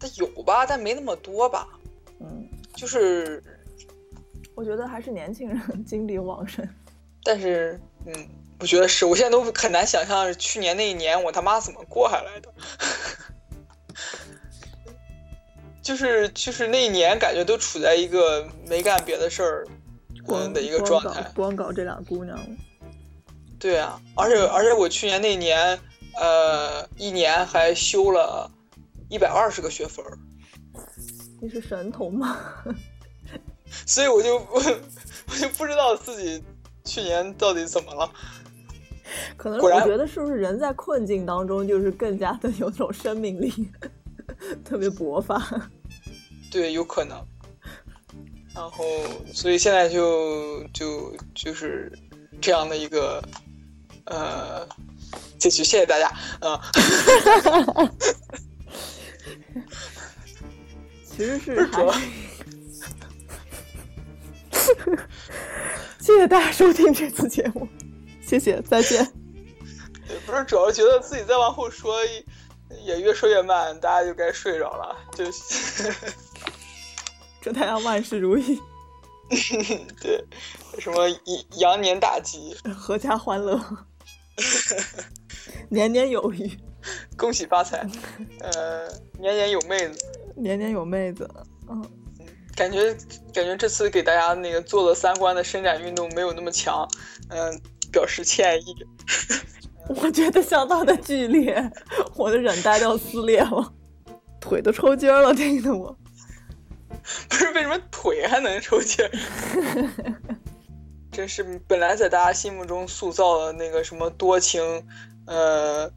[0.00, 1.68] 它有吧，但没那么多吧。
[2.20, 3.42] 嗯，就是
[4.54, 6.66] 我觉得还是年轻人 精力旺盛。
[7.22, 8.28] 但是，嗯，
[8.58, 12.52] 我觉得是我现在都很难想象去年那一年我他妈怎么过下来的。
[15.82, 19.66] 就是就是那一年感觉都处在一个没干别的事儿
[20.28, 22.38] 嗯的一个状态，光搞这俩姑娘。
[23.58, 25.78] 对啊，而且而且我去年那年，
[26.20, 28.50] 呃，一年还休了。
[29.10, 30.02] 一百二十个学分
[31.42, 32.38] 你是神童吗？
[33.86, 34.62] 所以我就我
[35.28, 36.42] 我就不知道自己
[36.84, 38.10] 去年到底怎么了。
[39.36, 43.52] 可能我觉得是不是人在困境当中，就是更加的有种生命力，
[44.64, 45.42] 特别勃发。
[46.50, 47.20] 对，有可能。
[48.54, 48.84] 然后，
[49.32, 51.90] 所以现在就就就是
[52.40, 53.22] 这样的一个
[54.04, 54.66] 呃
[55.38, 55.64] 结局。
[55.64, 57.90] 谢谢大家，嗯。
[61.04, 62.00] 其实是还，
[65.98, 67.68] 谢谢大家收听这次节目，
[68.22, 69.06] 谢谢，再见。
[70.26, 71.96] 不是，主要觉得自己再往后说
[72.84, 74.96] 也越说越慢，大家就该睡着了。
[75.14, 75.24] 就
[77.40, 78.60] 祝大家万事如意。
[80.00, 80.24] 对，
[80.78, 81.08] 什么
[81.58, 83.60] 羊年大吉，阖家欢乐，
[85.68, 86.50] 年年有余，
[87.16, 87.86] 恭喜发财，
[88.40, 89.98] 呃，年年有妹子。
[90.36, 91.28] 年年有妹子，
[91.68, 91.84] 嗯，
[92.56, 92.94] 感觉
[93.32, 96.88] 感觉这次给大家那个做的三观的伸展运动没有那么强，
[97.28, 97.60] 嗯，
[97.92, 98.74] 表示歉意。
[99.88, 101.70] 我觉得相当的剧烈，
[102.14, 103.72] 我的忍带都要撕裂了，
[104.40, 105.96] 腿都抽筋了，听得我。
[107.28, 109.04] 不是为什么腿还能抽筋？
[111.10, 114.62] 真是本来在大家心目中塑造的那个什么多情，
[115.26, 115.90] 呃，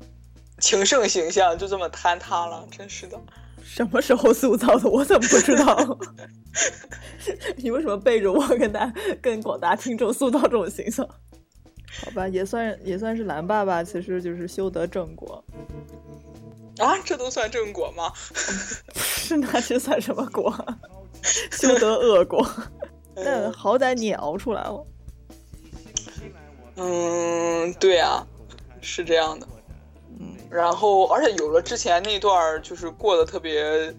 [0.63, 3.19] 情圣形象就这么坍塌了，真是的。
[3.65, 4.89] 什么时候塑造的？
[4.89, 5.99] 我怎么不知道？
[7.57, 8.89] 你为什么背着我跟大
[9.21, 11.05] 跟广大听众塑造这种形象？
[12.05, 15.43] 好吧，也算也算是蓝爸爸，其实就是修得正果。
[16.77, 18.09] 啊，这都算正果吗？
[18.95, 20.49] 是 那这算什么果？
[21.51, 22.47] 修得恶果。
[23.15, 24.87] 但好歹你也熬出来了。
[26.77, 28.25] 嗯，对啊、
[28.79, 29.47] 是这样的。
[30.53, 33.93] 嗯，然后而且有了之前那段儿就是过得特别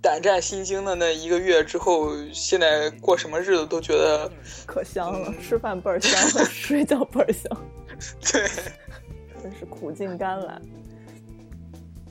[0.00, 4.30] 胆战心惊的那一个月之后，现在过什么日子都觉得
[4.66, 7.50] 可香了，吃饭倍儿香， 睡觉倍儿香，
[8.32, 8.48] 对
[9.42, 10.60] 真是苦尽甘来。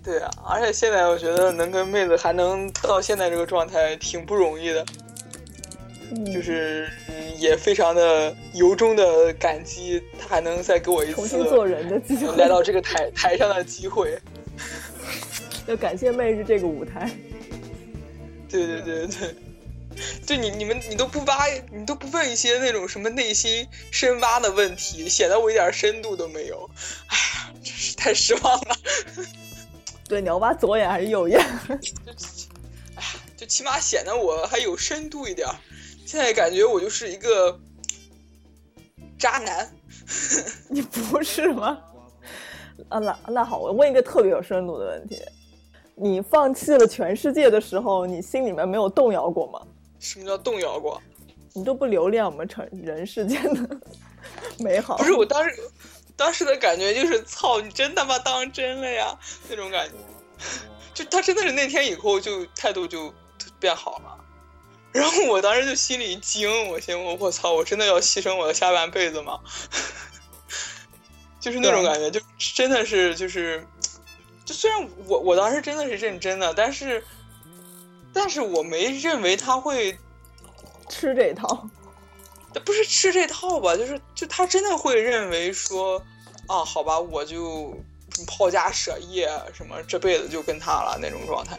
[0.04, 4.84] 对啊，而且现在我觉得能跟妹子还能到现在这个状态，挺不容易的。
[6.34, 14.20] 就是嗯也非常的由衷的感激，他还能再给我一次重新做人的机会，来到这个台台上的机会。
[15.68, 17.10] 要感谢妹日这个舞台。
[18.50, 19.36] 对对对对，
[20.26, 26.70] 就你你们你都不挖，你都不问一些那种什么内心深挖的问题，显得我一点深度都没有。
[27.08, 28.76] 哎呀，真是太失望了。
[30.10, 31.40] 对，你要挖左眼还是右眼？
[31.70, 33.04] 哎呀，
[33.38, 35.48] 就起码显得我还有深度一点。
[36.06, 37.60] 现在感觉我就是一个
[39.18, 39.74] 渣男。
[40.70, 41.80] 你不是吗？
[42.90, 45.22] 啊，那那好，我问一个特别有深度的问题：
[45.96, 49.62] 你放弃了全世界的时候，你心里面没有动摇过吗？
[50.00, 51.02] 什么叫动摇过？
[51.54, 53.80] 你都不留恋我们成人世间的
[54.60, 54.98] 美好？
[54.98, 55.56] 不是，我当时
[56.18, 59.18] 当时的感觉就是，操，你真他妈当真了呀？
[59.50, 59.96] 那种感觉，
[60.94, 63.14] 就他真的是那天以后就态度就
[63.60, 64.11] 变好了。
[64.92, 69.40] 然后我当时就心里一惊，我心我我操，我真的要牺牲我的下半辈子吗？
[71.40, 72.20] 就是那种感觉，就
[72.56, 73.66] 真的是就是，
[74.46, 77.04] 就虽然我我当时真的是认真的，但是，
[78.14, 79.98] 但是我没认为他会
[80.88, 81.68] 吃这套，
[82.66, 83.76] 不是吃这套吧？
[83.76, 85.98] 就是就他真的会认为说，
[86.48, 87.76] 啊，好吧，我就
[88.28, 91.58] 抛家舍业，什么这辈子就跟他了那种状态。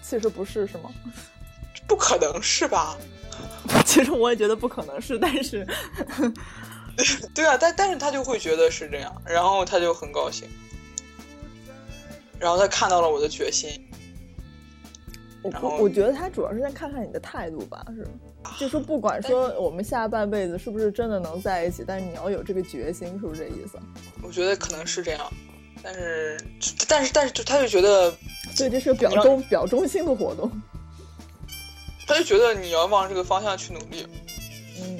[0.00, 0.90] 其实不是，是吗？
[1.86, 2.96] 不可能是吧？
[3.84, 5.66] 其实我也觉得不可能是，但是，
[7.34, 10.48] 对啊，但但是他就会觉得是这样，然后他就很高兴，
[12.38, 13.70] 然后他看到了我的决心。
[15.42, 18.06] 我我我觉得他主要是在看看你的态度吧，是，
[18.58, 23.78] 就说不管说我们下半辈子是不是真的能在一起，但是你要有这个决心，是不是这意思？
[24.22, 25.32] 我觉得可能是这样，
[25.82, 26.38] 但是
[26.88, 28.10] 但是但是就他就觉得，
[28.56, 30.50] 对，这是个表忠表忠心的活动。
[32.06, 34.06] 他就觉得你要往这个方向去努力，
[34.78, 34.98] 嗯，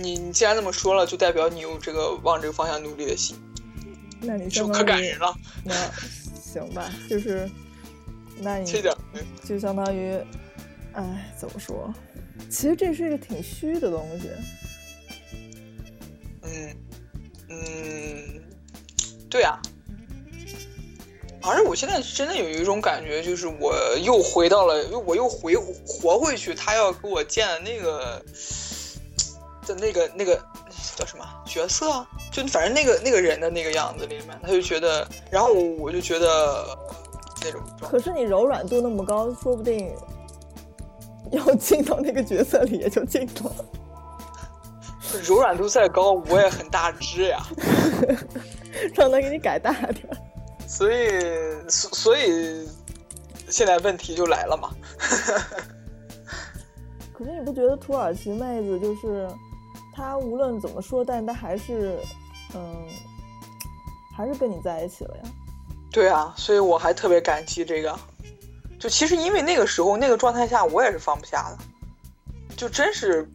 [0.00, 3.36] 你你既然这么说了，就代表你有这个往这个方向努力的心，
[4.20, 5.34] 那你就可感人了。
[5.64, 5.74] 那
[6.40, 7.48] 行吧，就是，
[8.38, 8.94] 那你这点
[9.44, 10.14] 就相当于，
[10.92, 11.92] 哎，怎么说？
[12.50, 14.30] 其实这是一个挺虚的东西。
[16.42, 16.76] 嗯
[17.48, 18.42] 嗯，
[19.30, 19.60] 对啊。
[21.44, 24.74] 而且我现在真的有一种感觉，就是我又回到了，
[25.04, 28.22] 我又回活回去，他要给我建的那个
[29.66, 30.36] 的那个那个
[30.96, 32.06] 叫什么角色啊？
[32.30, 36.78] 就反正那个那个人的那个样子里面，他就觉得，然后我就觉得
[37.42, 37.60] 那种。
[37.80, 39.92] 可是你柔软度那么高，说不定
[41.32, 43.54] 要进到那个角色里也就进了。
[45.26, 47.42] 柔软度再高，我也很大只呀。
[48.94, 50.08] 让他给你改大点。
[50.72, 51.10] 所以，
[51.68, 52.66] 所所以，
[53.50, 54.70] 现在问题就来了嘛。
[57.12, 59.28] 可是你不觉得土耳其妹子就是
[59.94, 61.98] 她无论怎么说，但她还是，
[62.54, 62.88] 嗯，
[64.16, 65.22] 还是跟你在一起了呀？
[65.92, 67.94] 对啊，所以我还特别感激这个。
[68.80, 71.58] 就其实因为那个时候那个状态下，我也是放不下的，
[72.56, 73.30] 就真是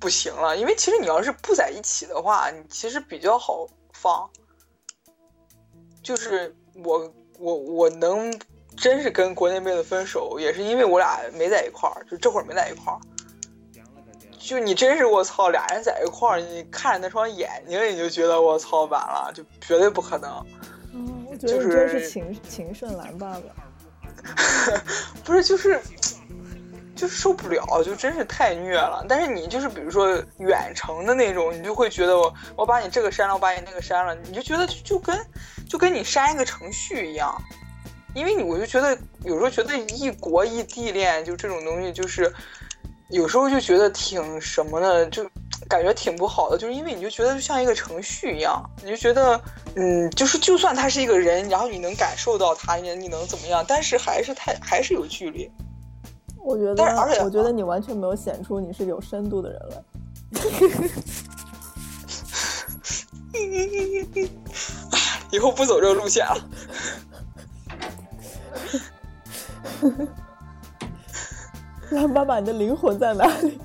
[0.00, 0.56] 不行了。
[0.56, 4.28] 因为其实你要是不在一起的话，你其实比较好放。
[6.02, 8.32] 就是我我我能
[8.76, 12.98] 真是跟国内妹子分手，也是因为我俩没在一块儿，就这会儿没在一块儿。
[14.38, 20.44] 就你真是我操，俩人在一块儿，你看着那双眼睛，你就觉得我操完了，就绝对不可能。
[20.94, 23.42] 嗯，我觉得你真是情情圣蓝爸爸。
[25.24, 25.80] 不是，就是
[27.00, 29.02] 就受不了，就真是太虐了。
[29.08, 35.18] 但是你就是比如说远程的那种，你就会觉得我我把你这个删了，我把你那个删了，你就觉得就跟
[35.66, 37.34] 就跟你删一个程序一样。
[38.14, 42.30] 因为你我就觉得有时候觉得异国异地恋就这种东西，就是
[43.08, 45.24] 有时候就觉得挺什么的，就
[45.68, 49.40] 感觉挺不好的，就是因为你就觉得就像一个程序一样，你就觉得
[49.74, 53.64] 嗯，就是就算他是一个人，然后你能感受到他，你你能怎么样？
[53.66, 55.50] 但是还是太还是有距离。
[56.42, 59.82] 我觉得，而且我觉得你完全没有显出你是有深度的人来。
[65.30, 66.36] 以后不走这个路线了。
[71.90, 73.60] 蓝爸爸，你的灵魂在哪里？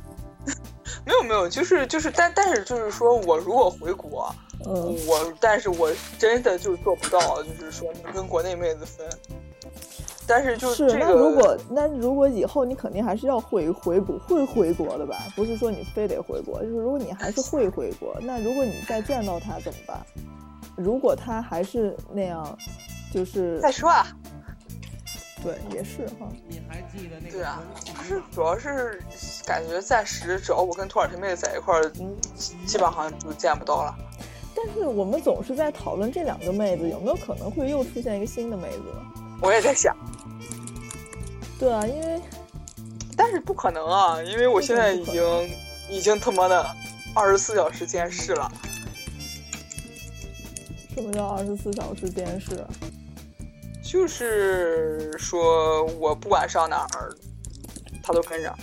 [1.06, 4.34] 没有没有，就是就是，但但是就是说我如果回国，
[4.66, 9.08] 嗯，我但是我真的就做不到，就是说能跟国内妹子分。
[10.28, 15.16] 但是就是这那如果那如果以后你肯定还是要回回国会回国的吧？
[15.36, 20.00] 不是说你非得回国，就是如果你还是会回国，那如果你再见到他怎么办？
[20.76, 22.58] 如果他还是那样，
[23.14, 24.08] 就是再说啊。
[25.44, 26.28] 对，也是哈。
[26.48, 27.38] 你还记得那个？
[27.38, 27.62] 对啊，
[28.04, 29.00] 是主要是
[29.46, 32.16] 感觉暂时只要我跟土耳其妹子在一块儿，嗯，
[32.66, 33.96] 基本上就见不到了。
[34.56, 38.84] 但是我们总是在讨论这两个妹子有没有可能会又出现一个新的妹子？
[39.42, 39.96] 我也在想。
[41.58, 42.22] 对啊，因为，
[43.16, 45.24] 但是不可能啊，因为我现在已经
[45.90, 46.66] 已经他妈的
[47.14, 48.52] 二十四小时监视了。
[50.94, 52.66] 什么叫二十四小时监视？
[53.84, 57.16] 就是说我不管上哪儿，
[58.04, 58.54] 他都跟着。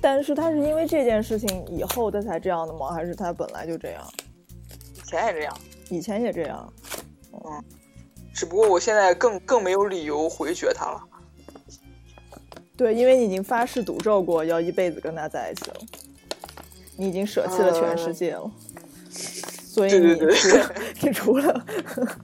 [0.00, 2.92] 但是他是因为这件事情以后他才这样的吗？
[2.92, 4.04] 还是他本来就这样？
[4.96, 5.58] 以前也这样，
[5.90, 6.72] 以前也这样。
[7.32, 7.64] 嗯，
[8.38, 11.00] 只不过我现在更更没有理由回绝他了。
[12.76, 15.76] 对，因为你已经发誓赌咒过要一辈子跟他在一起了，
[16.96, 18.42] 你已经舍弃了全世界了。
[18.44, 18.52] 嗯
[19.68, 20.58] 所以你除
[21.06, 21.66] 你除了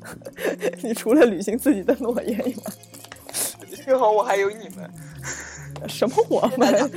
[0.82, 2.62] 你除了履行自己的诺言以外，
[3.84, 4.90] 幸好我还有你们。
[5.88, 6.90] 什么我们？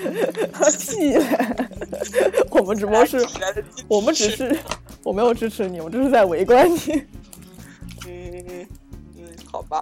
[0.80, 1.26] 屁嘞！
[2.50, 3.24] 我们只不过是，
[3.88, 4.58] 我们只是
[5.04, 7.04] 我没有支持你，我这是在围观你。
[8.08, 8.68] 嗯嗯，
[9.52, 9.82] 好吧，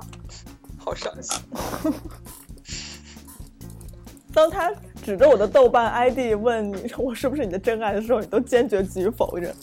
[0.78, 1.38] 好伤心。
[4.34, 4.70] 当他
[5.02, 9.56] 指着我的豆瓣 ID 问你 我是不是你的真爱的时候，你都坚决给予否认。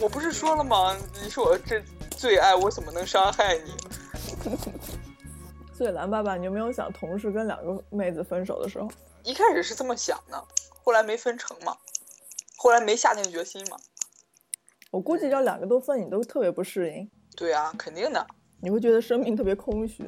[0.00, 0.96] 我不是说了吗？
[1.22, 3.72] 你是我这最爱，我怎么能伤害你？
[5.74, 8.88] 所以蓝爸爸，你有没有想同时跟两个妹子分手的时候？
[9.22, 10.44] 一开始是这么想的，
[10.84, 11.76] 后来没分成嘛，
[12.56, 13.76] 后来没下定决心嘛。
[14.90, 17.10] 我估计要两个都分，你都特别不适应。
[17.36, 18.26] 对啊，肯定的。
[18.60, 20.04] 你会觉得生命特别空虚。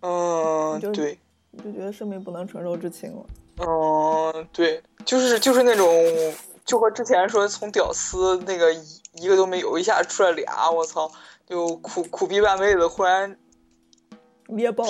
[0.00, 1.18] 嗯，对。
[1.52, 3.26] 你就觉得生命不能承受之轻了。
[3.58, 5.86] 嗯，对，就是就是那种。
[6.64, 8.72] 就和之前说从屌丝那个
[9.14, 11.10] 一个都没有，一下出来俩，我操！
[11.44, 13.36] 就苦苦逼半辈子，忽然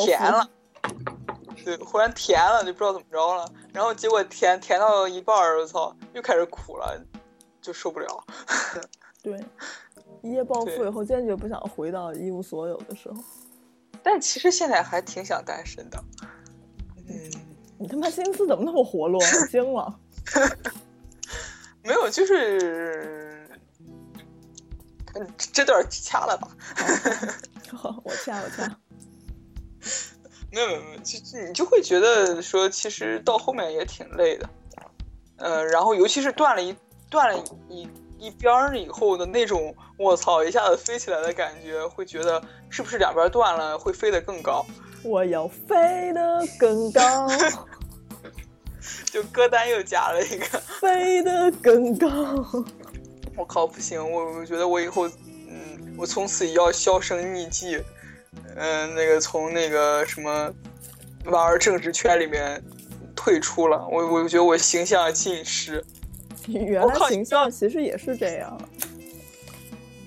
[0.05, 0.47] 甜了，
[1.65, 3.51] 对，忽然甜了，就不知道怎么着了。
[3.73, 7.03] 然后结果甜甜到一半儿，我操，又开始苦了，
[7.63, 8.25] 就受不了。
[9.23, 9.43] 对，
[10.23, 13.17] 一夜暴富以后，坚决不想回到一无所有的时候。
[14.03, 16.03] 但其实现在还挺想单身的。
[17.09, 17.31] 嗯，
[17.79, 19.21] 你他妈心思怎么那么活络？
[19.21, 19.99] 我 惊了。
[21.83, 23.49] 没有，就是，
[25.37, 26.49] 这段掐了吧。
[27.73, 28.77] 好，我掐，我掐。
[30.53, 34.49] 没有没有没有，就你就会觉得说，其实到后面也挺累的。
[35.37, 36.77] 呃，然后尤其是断了一
[37.09, 37.89] 断了一
[38.21, 44.65] 一边儿以后的那种，我操，一下子飞起来的感觉，会觉得是不是两边断了会飞得更高？
[45.03, 47.27] 我要飞得更高。
[49.07, 50.45] 就歌单又加了一个，
[50.81, 52.09] 飞得更高。
[53.37, 53.99] 我靠，不行！
[53.99, 55.09] 我我觉得我以后，
[55.49, 57.83] 嗯，我从此要销声匿迹，
[58.55, 60.53] 嗯、呃，那个从那个什么
[61.25, 62.63] 玩儿政治圈里面
[63.17, 63.87] 退出了。
[63.91, 65.85] 我我觉得我形象尽失。
[66.51, 68.61] 你 原来形象其实也是这样。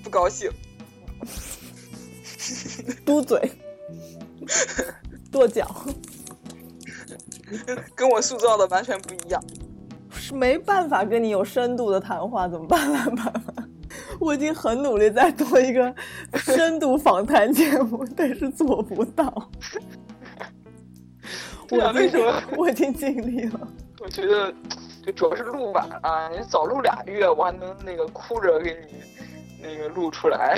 [0.02, 0.50] 不高兴。
[3.04, 3.50] 嘟嘴。
[5.32, 5.84] 跺脚。
[7.94, 9.42] 跟我塑造的完全不一样，
[10.10, 13.54] 是没办法跟你有深度的谈话，怎么办，蓝爸爸？
[14.18, 15.94] 我已经很努力在做一个
[16.34, 19.50] 深度访谈节目，但是做不到。
[21.70, 22.42] 我为什么？
[22.56, 23.68] 我已经尽力了。
[24.00, 24.52] 我觉得，
[25.04, 29.02] 就主要是录晚了，你早录俩月，我还能那个哭着给你
[29.62, 30.56] 那个录出来。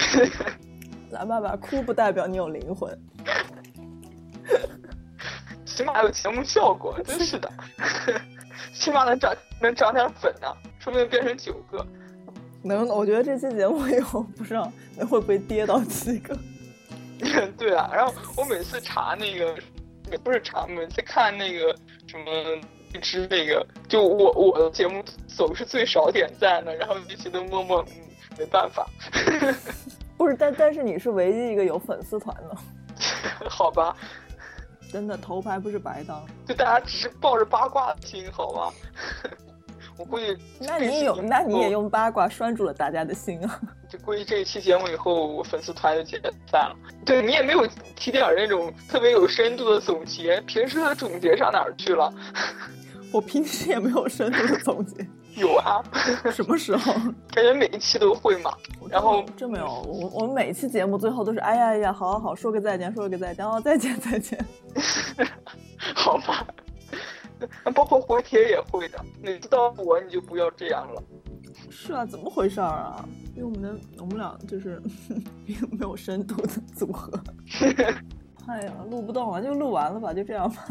[1.11, 2.97] 蓝爸爸，哭不代表你有灵魂。
[5.65, 7.53] 起码有节目效果，真是的，
[8.73, 10.47] 起码能涨能涨点粉呢，
[10.79, 11.85] 说不定变成九个。
[12.63, 16.37] 能，我觉得这期节目以后不知道会不会跌到七个。
[17.59, 19.55] 对啊，然后我每次查那个，
[20.11, 21.75] 也不是查，每次看那个
[22.07, 22.25] 什么
[22.93, 28.03] 荔枝那个，就我我的节目总是最少点赞的，然后一起都默默，嗯，
[28.39, 28.89] 没办法。
[30.17, 32.57] 不是，但但是你是唯一一个有粉丝团的。
[33.49, 33.97] 好吧。
[34.93, 38.73] 真的头牌不是白当，就大家只是抱着八卦的心，好吗？
[39.99, 43.61] 我估计 那你也有，那你也用八卦拴住了大家的心啊！
[43.89, 46.21] 就估计这一期节目以后，我粉丝团就解
[46.51, 46.77] 散了。
[47.05, 52.13] 对你也没有提点那种特别有深度的总结，平时的总结上哪儿去了？
[53.13, 55.07] 我平时也没有深度的总结。
[55.37, 55.83] 有啊，
[56.33, 56.93] 什么时候？
[57.31, 58.53] 感觉每一期都会嘛。
[58.91, 64.43] 然后真没有，我我们每期节目最后都是哎呀哎呀，好好好，说个再见，说个再见，哦，再见再见。
[65.95, 66.45] 好吧。
[67.65, 71.03] 那 包括回帖也会的，每次到我你就不要这样了。
[71.71, 73.09] 是啊，怎么回事儿啊？
[73.35, 74.81] 因为我们的我们俩就是
[75.71, 77.13] 没有深度的组合。
[78.47, 80.67] 哎呀，录不动了，就录完了吧，就这样吧。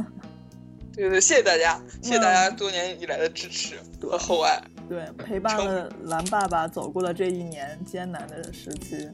[0.94, 4.62] 对对，谢谢大家，谢谢大家多年以来的支持和厚爱。
[4.88, 9.10] 对，陪伴了蓝爸爸走过了这一年艰难的时期。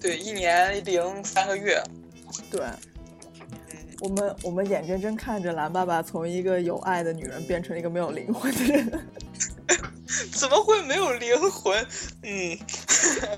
[0.00, 1.80] 对，一年零三个月。
[2.50, 2.60] 对。
[4.00, 9.08] 我们我们眼睁睁看着蓝爸爸从一个有爱的女人变成一个没有灵魂的人，
[10.32, 11.86] 怎么会没有灵魂？
[12.22, 12.58] 嗯，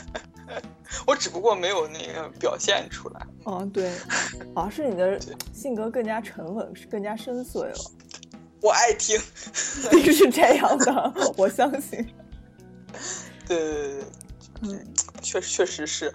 [1.06, 3.26] 我只不过没有那个表现出来。
[3.44, 3.90] 哦，对，
[4.54, 5.18] 啊，是你的
[5.52, 7.90] 性格更加沉稳，是更加深邃了。
[8.60, 9.18] 我爱听，
[9.92, 12.06] 一定是这样的，我相信。
[13.48, 14.04] 对对对对，
[14.62, 14.86] 嗯，
[15.22, 16.14] 确确实是。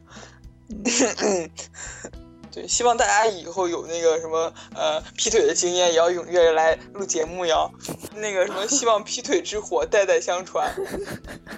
[2.56, 7.70] 对，希望大家以后有那个什么呃劈腿的经验，也要踊跃来录节目呀。
[8.16, 10.74] 那个什么，希望劈腿之火代代相传。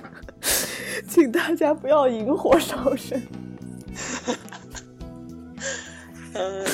[1.07, 3.21] 请大家不要引火烧身。
[6.33, 6.65] 嗯，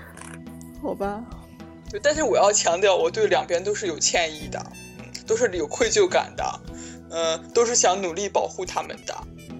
[0.82, 1.22] 好吧。
[1.90, 4.58] 对，但是我要强调，我对两边都是有歉意的，
[5.00, 6.60] 嗯，都是有愧疚感的，
[7.10, 9.14] 嗯，都是想努力保护他们的。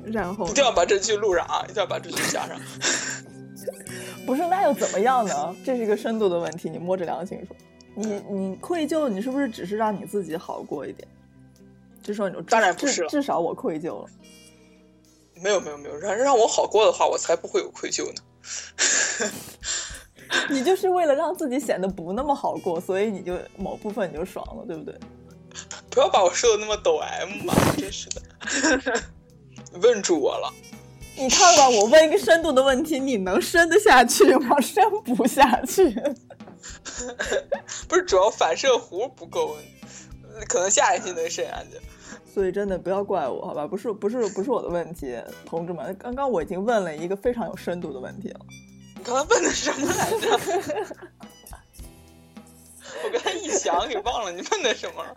[0.07, 1.63] 然后一定要把这句录上啊！
[1.69, 2.59] 一定要把这句加上。
[4.27, 5.57] 不是，那又怎么样呢？
[5.65, 7.57] 这是一个深度的问题，你摸着良心说，
[7.95, 11.09] 你你愧疚，你是不是只是让你自己好过一点？
[12.03, 14.07] 就说你当然不是了，至少我愧疚了。
[15.43, 19.31] 没有没有没有，让让我好过的话，我才不会有愧疚呢。
[20.49, 24.95] 你就是为了让自己显得不那么好过，所以你就某部分你就爽了，对不对？
[25.91, 28.23] 不要把我说的那么抖 M 嘛，真是的，
[29.83, 30.53] 问住我了。
[31.17, 34.59] 你看吧，我问一个深度的问题，你能深得下去吗？
[34.63, 35.91] 深不下去。
[37.89, 39.57] 不是，主要反射弧不够，
[40.49, 41.79] 可能下一期能深下去。
[42.33, 43.67] 所以真的不要怪我，好吧？
[43.67, 45.95] 不是，不是，不是我的问题，同志们。
[45.99, 48.41] 刚刚我已经问了一个非常有深度的问题了。
[48.97, 50.39] 你刚才问的什么来着？
[53.03, 55.17] 我刚才一想给忘了，你问的什么了？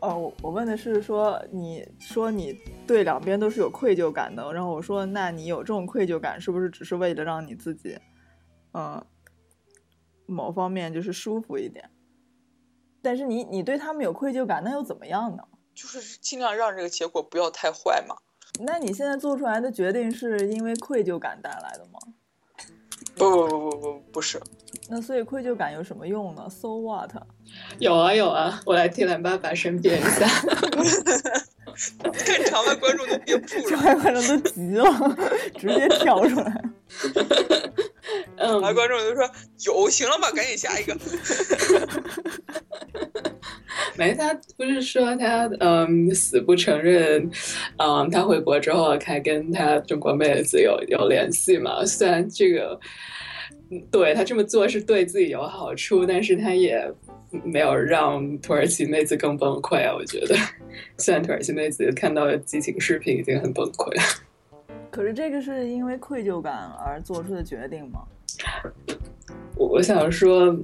[0.00, 7.98] 呃，我我问的是说，你说你对两边都是有愧疚感的，然后我说，那你有这种愧疚感，是不是只是为了让你自己，
[8.72, 9.04] 嗯，
[10.26, 11.90] 某方面就是舒服一点？
[13.02, 15.42] 但是你你对他们有愧疚感，那又怎么样呢？
[15.74, 18.16] 就是尽量让这个结果不要太坏嘛。
[18.60, 21.98] 那你现在做出来的决定是因为愧疚感带来的吗？
[23.16, 24.40] 不不不不不不是。
[24.88, 27.12] 那所以愧疚感有什么用呢？So what？
[27.78, 30.26] 有啊有啊，我来替蓝爸爸申辩一下。
[32.24, 35.16] 看场外观众都憋不住了，场外观众都急了，
[35.58, 36.64] 直接跳出来。
[38.38, 39.30] 场外观众都说
[39.66, 40.96] 有，行了吧，赶紧下一个。
[43.98, 47.30] 没，他不是说他嗯死不承认，
[47.76, 51.84] 嗯他回国之后还跟他中国妹子有有联系嘛？
[51.84, 52.80] 虽然这个。
[53.90, 56.88] 对他这么做是对自己有好处，但是他也
[57.44, 59.94] 没有让土耳其妹子更崩溃啊！
[59.94, 60.36] 我觉得，
[60.98, 64.02] 虽然土耳其妹子看到激情视频已经很崩溃了，
[64.90, 68.00] 可是这个是因为愧疚感而做出的决定吗？
[69.56, 70.54] 我我想说，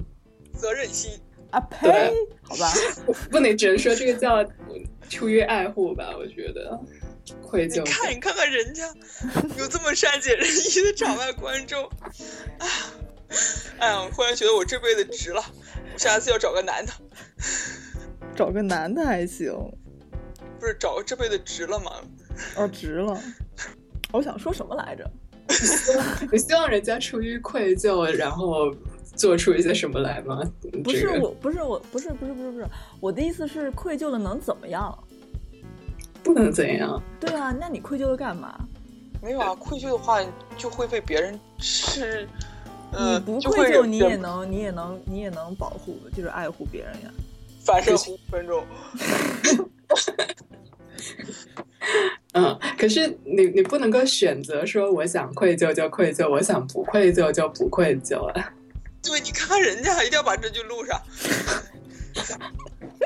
[0.53, 1.11] 责任心
[1.51, 2.11] 啊呸！
[2.41, 2.71] 好吧，
[3.31, 4.43] 不能只能说这个叫
[5.09, 6.13] 出于爱护吧？
[6.17, 6.79] 我觉得。
[7.41, 7.81] 愧疚。
[7.83, 8.83] 你看，你看看人家
[9.57, 11.81] 有这么善解人意的场外观众，
[12.59, 12.67] 哎，
[13.79, 15.62] 哎呀，我忽然觉得我这辈子值了，我
[15.97, 16.91] 下次要找个男的。
[18.35, 19.53] 找个男的还行。
[20.59, 21.91] 不是找个这辈子值了吗？
[22.55, 23.19] 哦，值了。
[24.11, 25.11] 我想说什么来着？
[26.31, 28.73] 你希望人家出于愧疚，然后
[29.15, 30.41] 做出一些什么来吗？
[30.83, 32.67] 不是我，不是我，不是，不是，不是，不是，
[32.99, 34.97] 我的意思是愧疚了能怎么样？
[36.23, 37.01] 不能怎样？
[37.19, 38.57] 对啊，那你愧疚了干嘛？
[39.21, 40.19] 没有啊，愧疚的话
[40.57, 42.27] 就会被别人吃。
[42.97, 47.11] 你不愧疚，你也能，你也能，你也能保护，就是爱护别人呀。
[47.65, 48.65] 反射弧分钟。
[52.33, 58.53] 嗯，可是你你不能够选择说我想愧疚就愧疚，我想不愧疚就不愧疚啊。
[59.01, 60.99] 对，你看看人家，一定要把这句录上。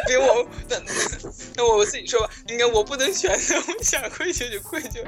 [0.05, 0.77] 别我那
[1.55, 5.03] 那我自己说吧，应该我不能选择，我想愧疚就愧疚，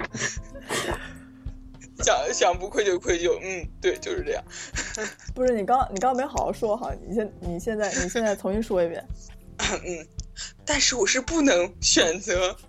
[2.09, 4.43] 想想不愧疚愧疚，嗯，对，就是这样。
[5.35, 9.05] 不是你刚你刚没好好说哈，你现你现在你现在重新说一遍。
[9.59, 10.07] 嗯，
[10.65, 12.55] 但是我是不能选择。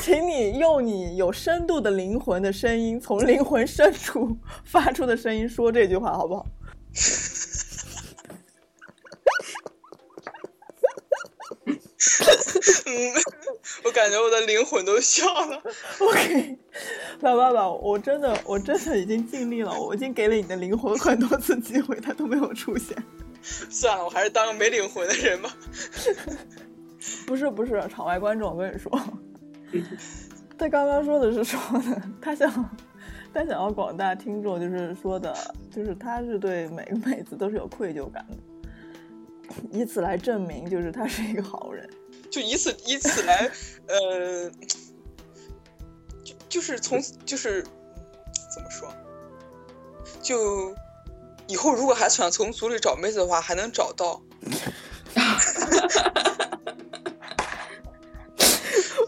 [0.00, 6.46] 请你用你有深度的灵魂的声音，从灵魂深处发出的声音说这句话，好不好？
[12.86, 13.12] 嗯，
[13.84, 15.62] 我感觉我的灵魂都笑了。
[16.00, 16.58] OK，
[17.20, 22.96] 老爸爸，我真的我真的已经尽力了，我已经给了你的灵魂很多次机会，他都没有出现。
[23.42, 25.56] 算了，我还是当个没灵魂的人吧。
[27.26, 28.90] 不是不是，场外观众，我跟你说，
[30.58, 32.50] 他刚刚说的是说的，他想
[33.32, 35.32] 他想要广大听众就是说的，
[35.70, 41.88] 就是他是对每个妹子都是有愧疚感的，以此来证明就是他是一个好人。
[42.36, 43.50] 就以此以此来，
[43.86, 44.50] 呃，
[46.22, 48.92] 就就是从就是怎么说，
[50.20, 50.76] 就
[51.46, 54.20] 以后如果还想从组里找妹子的话，还能找到。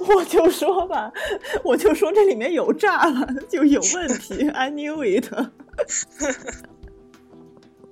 [0.06, 1.12] 我就说吧，
[1.62, 4.48] 我就说这里面有诈了，就有问题。
[4.56, 5.28] I knew it。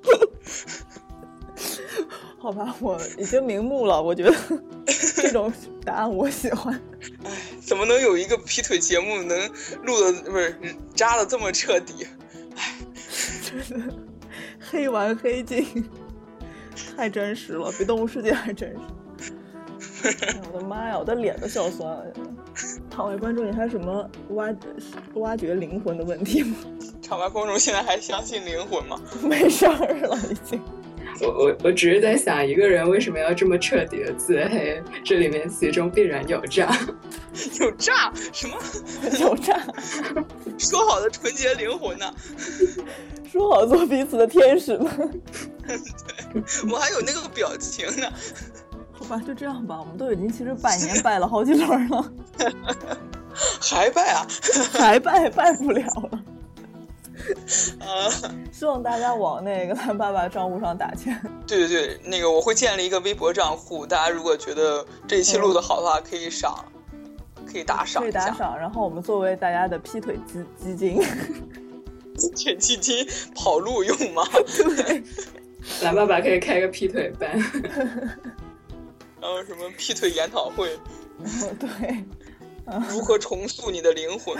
[2.38, 4.00] 好吧，我已经瞑目了。
[4.00, 4.34] 我觉得
[4.86, 5.52] 这种
[5.84, 6.80] 答案我喜欢。
[7.24, 7.30] 哎，
[7.60, 9.50] 怎么能有一个劈腿节目能
[9.84, 10.54] 录的不是
[10.94, 12.06] 扎的这么彻底？
[12.56, 12.74] 哎，
[13.42, 13.94] 真的
[14.70, 15.88] 黑完黑尽，
[16.96, 20.14] 太真实了，比《动物世界》还真实。
[20.24, 22.04] 哎、我的妈呀，我的脸都笑酸了。
[22.90, 24.54] 场外观众，你还有什么挖
[25.14, 26.56] 挖掘灵魂的问题吗？
[27.02, 29.00] 场外观众现在还相信灵魂吗？
[29.22, 30.62] 没事儿了，已经。
[31.20, 34.82] 我我我只是在想，一个人为什么要这么彻底的自黑？
[35.04, 36.76] 这里面其中必然有诈。
[37.60, 38.12] 有诈？
[38.32, 38.56] 什么？
[39.20, 39.60] 有诈？
[40.58, 42.12] 说好的纯洁灵魂呢？
[43.30, 44.90] 说好做彼此的天使呢？
[45.66, 48.06] 对，我还有那个表情呢。
[48.92, 49.78] 好吧，就这样吧。
[49.78, 52.12] 我们都已经其实拜年拜了好几轮了，
[53.60, 54.26] 还拜啊？
[54.72, 56.22] 还拜拜不了了。
[57.80, 58.08] 啊！
[58.52, 61.18] 希望大家往那个蓝爸爸账户上打钱。
[61.46, 66.64] 对对对，那个我会建立一个微博账户，大家如果觉得这一期录的好的话，可以赏，
[67.50, 68.58] 可以打赏，可以打赏。
[68.58, 71.00] 然后我们作为大家的劈腿基基金，
[72.16, 74.22] 劈腿基金跑路用吗？
[74.84, 75.02] 对，
[75.82, 77.30] 蓝爸爸可以开个劈腿班，
[79.20, 80.78] 然后什么劈腿研讨会，
[81.58, 82.04] 对。
[82.90, 84.36] 如何重塑你的灵魂？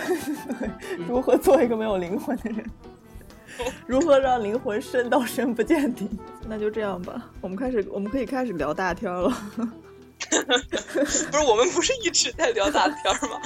[0.59, 0.69] 对，
[1.07, 2.65] 如何做一个没有灵魂的人？
[3.87, 6.07] 如何让灵魂深到深不见底？
[6.47, 9.29] 那就这样吧，我们开始，我们可以开始聊大天了。
[10.19, 13.39] 不是，我们不是一直在聊大天吗？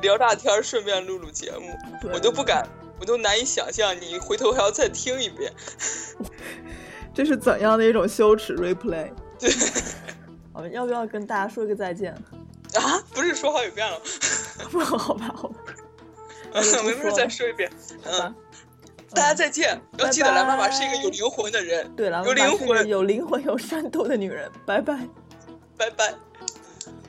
[0.00, 1.76] 聊大天，顺便录录节目，
[2.12, 2.66] 我都不敢，
[2.98, 5.52] 我都难以想象你回头还要再听一遍。
[7.12, 9.10] 这是怎样的一种羞耻 replay？
[9.38, 9.50] 对，
[10.52, 12.14] 我们要不要跟大家说一个再见？
[12.80, 14.00] 啊，不是说好几遍了？
[14.70, 15.56] 不好吧， 好吧。
[16.54, 17.70] 没事，再说一遍。
[18.04, 18.34] 嗯，
[19.14, 19.80] 大家再见。
[19.98, 21.90] 要记得蓝爸爸是一个有灵魂的人。
[21.96, 24.50] 对，蓝有灵魂、有灵魂、有深度的女人。
[24.66, 24.98] 拜拜，
[25.76, 26.10] 拜拜。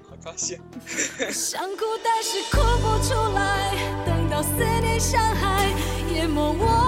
[0.10, 0.60] 好高兴。
[1.32, 3.74] 想哭，但是哭不出来。
[4.06, 4.50] 等到思
[4.82, 5.68] 念像海
[6.14, 6.83] 淹没我，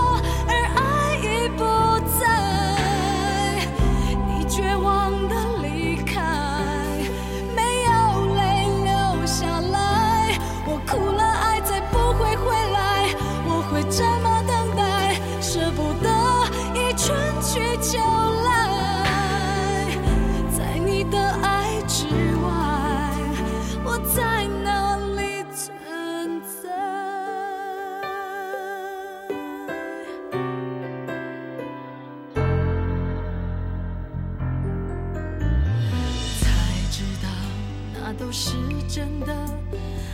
[38.38, 38.58] 是
[38.90, 39.34] 真的。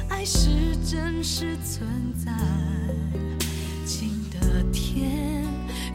[0.07, 2.31] 爱是真实存在，
[3.83, 5.43] 晴的天，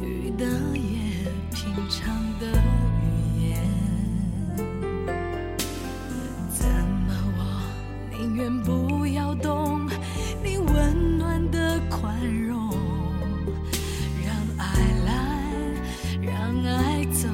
[0.03, 0.44] 雨的
[0.74, 2.48] 夜，平常的
[3.01, 3.62] 语言。
[6.51, 6.66] 怎
[7.07, 7.40] 么我
[8.11, 9.89] 宁愿不要懂
[10.43, 12.70] 你温暖的宽容，
[14.24, 14.65] 让爱
[15.07, 15.12] 来，
[16.20, 17.28] 让爱走，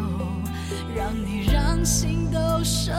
[0.95, 2.93] 让你让心都受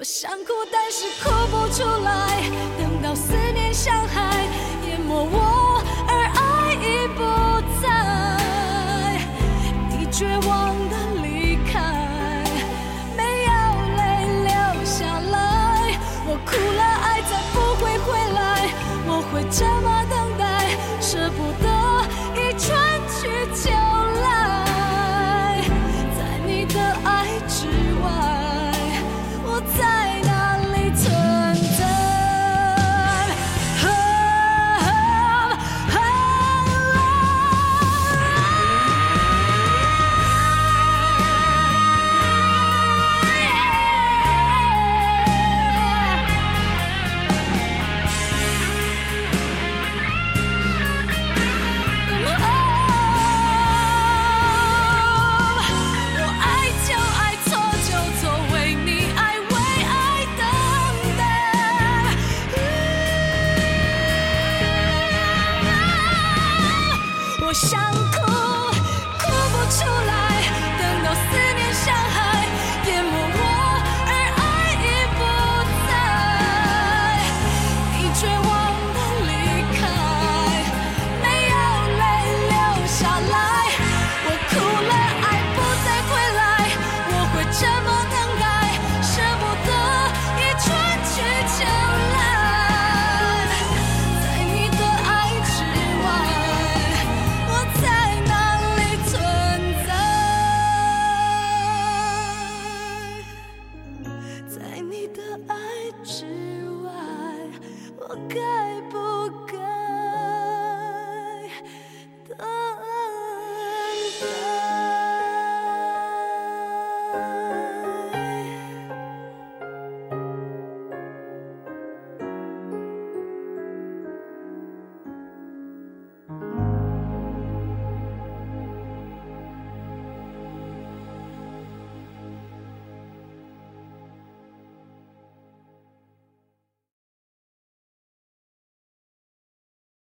[0.00, 2.40] 我想哭但是哭不出来。
[2.78, 4.46] 等到思念像海
[4.86, 5.59] 淹没我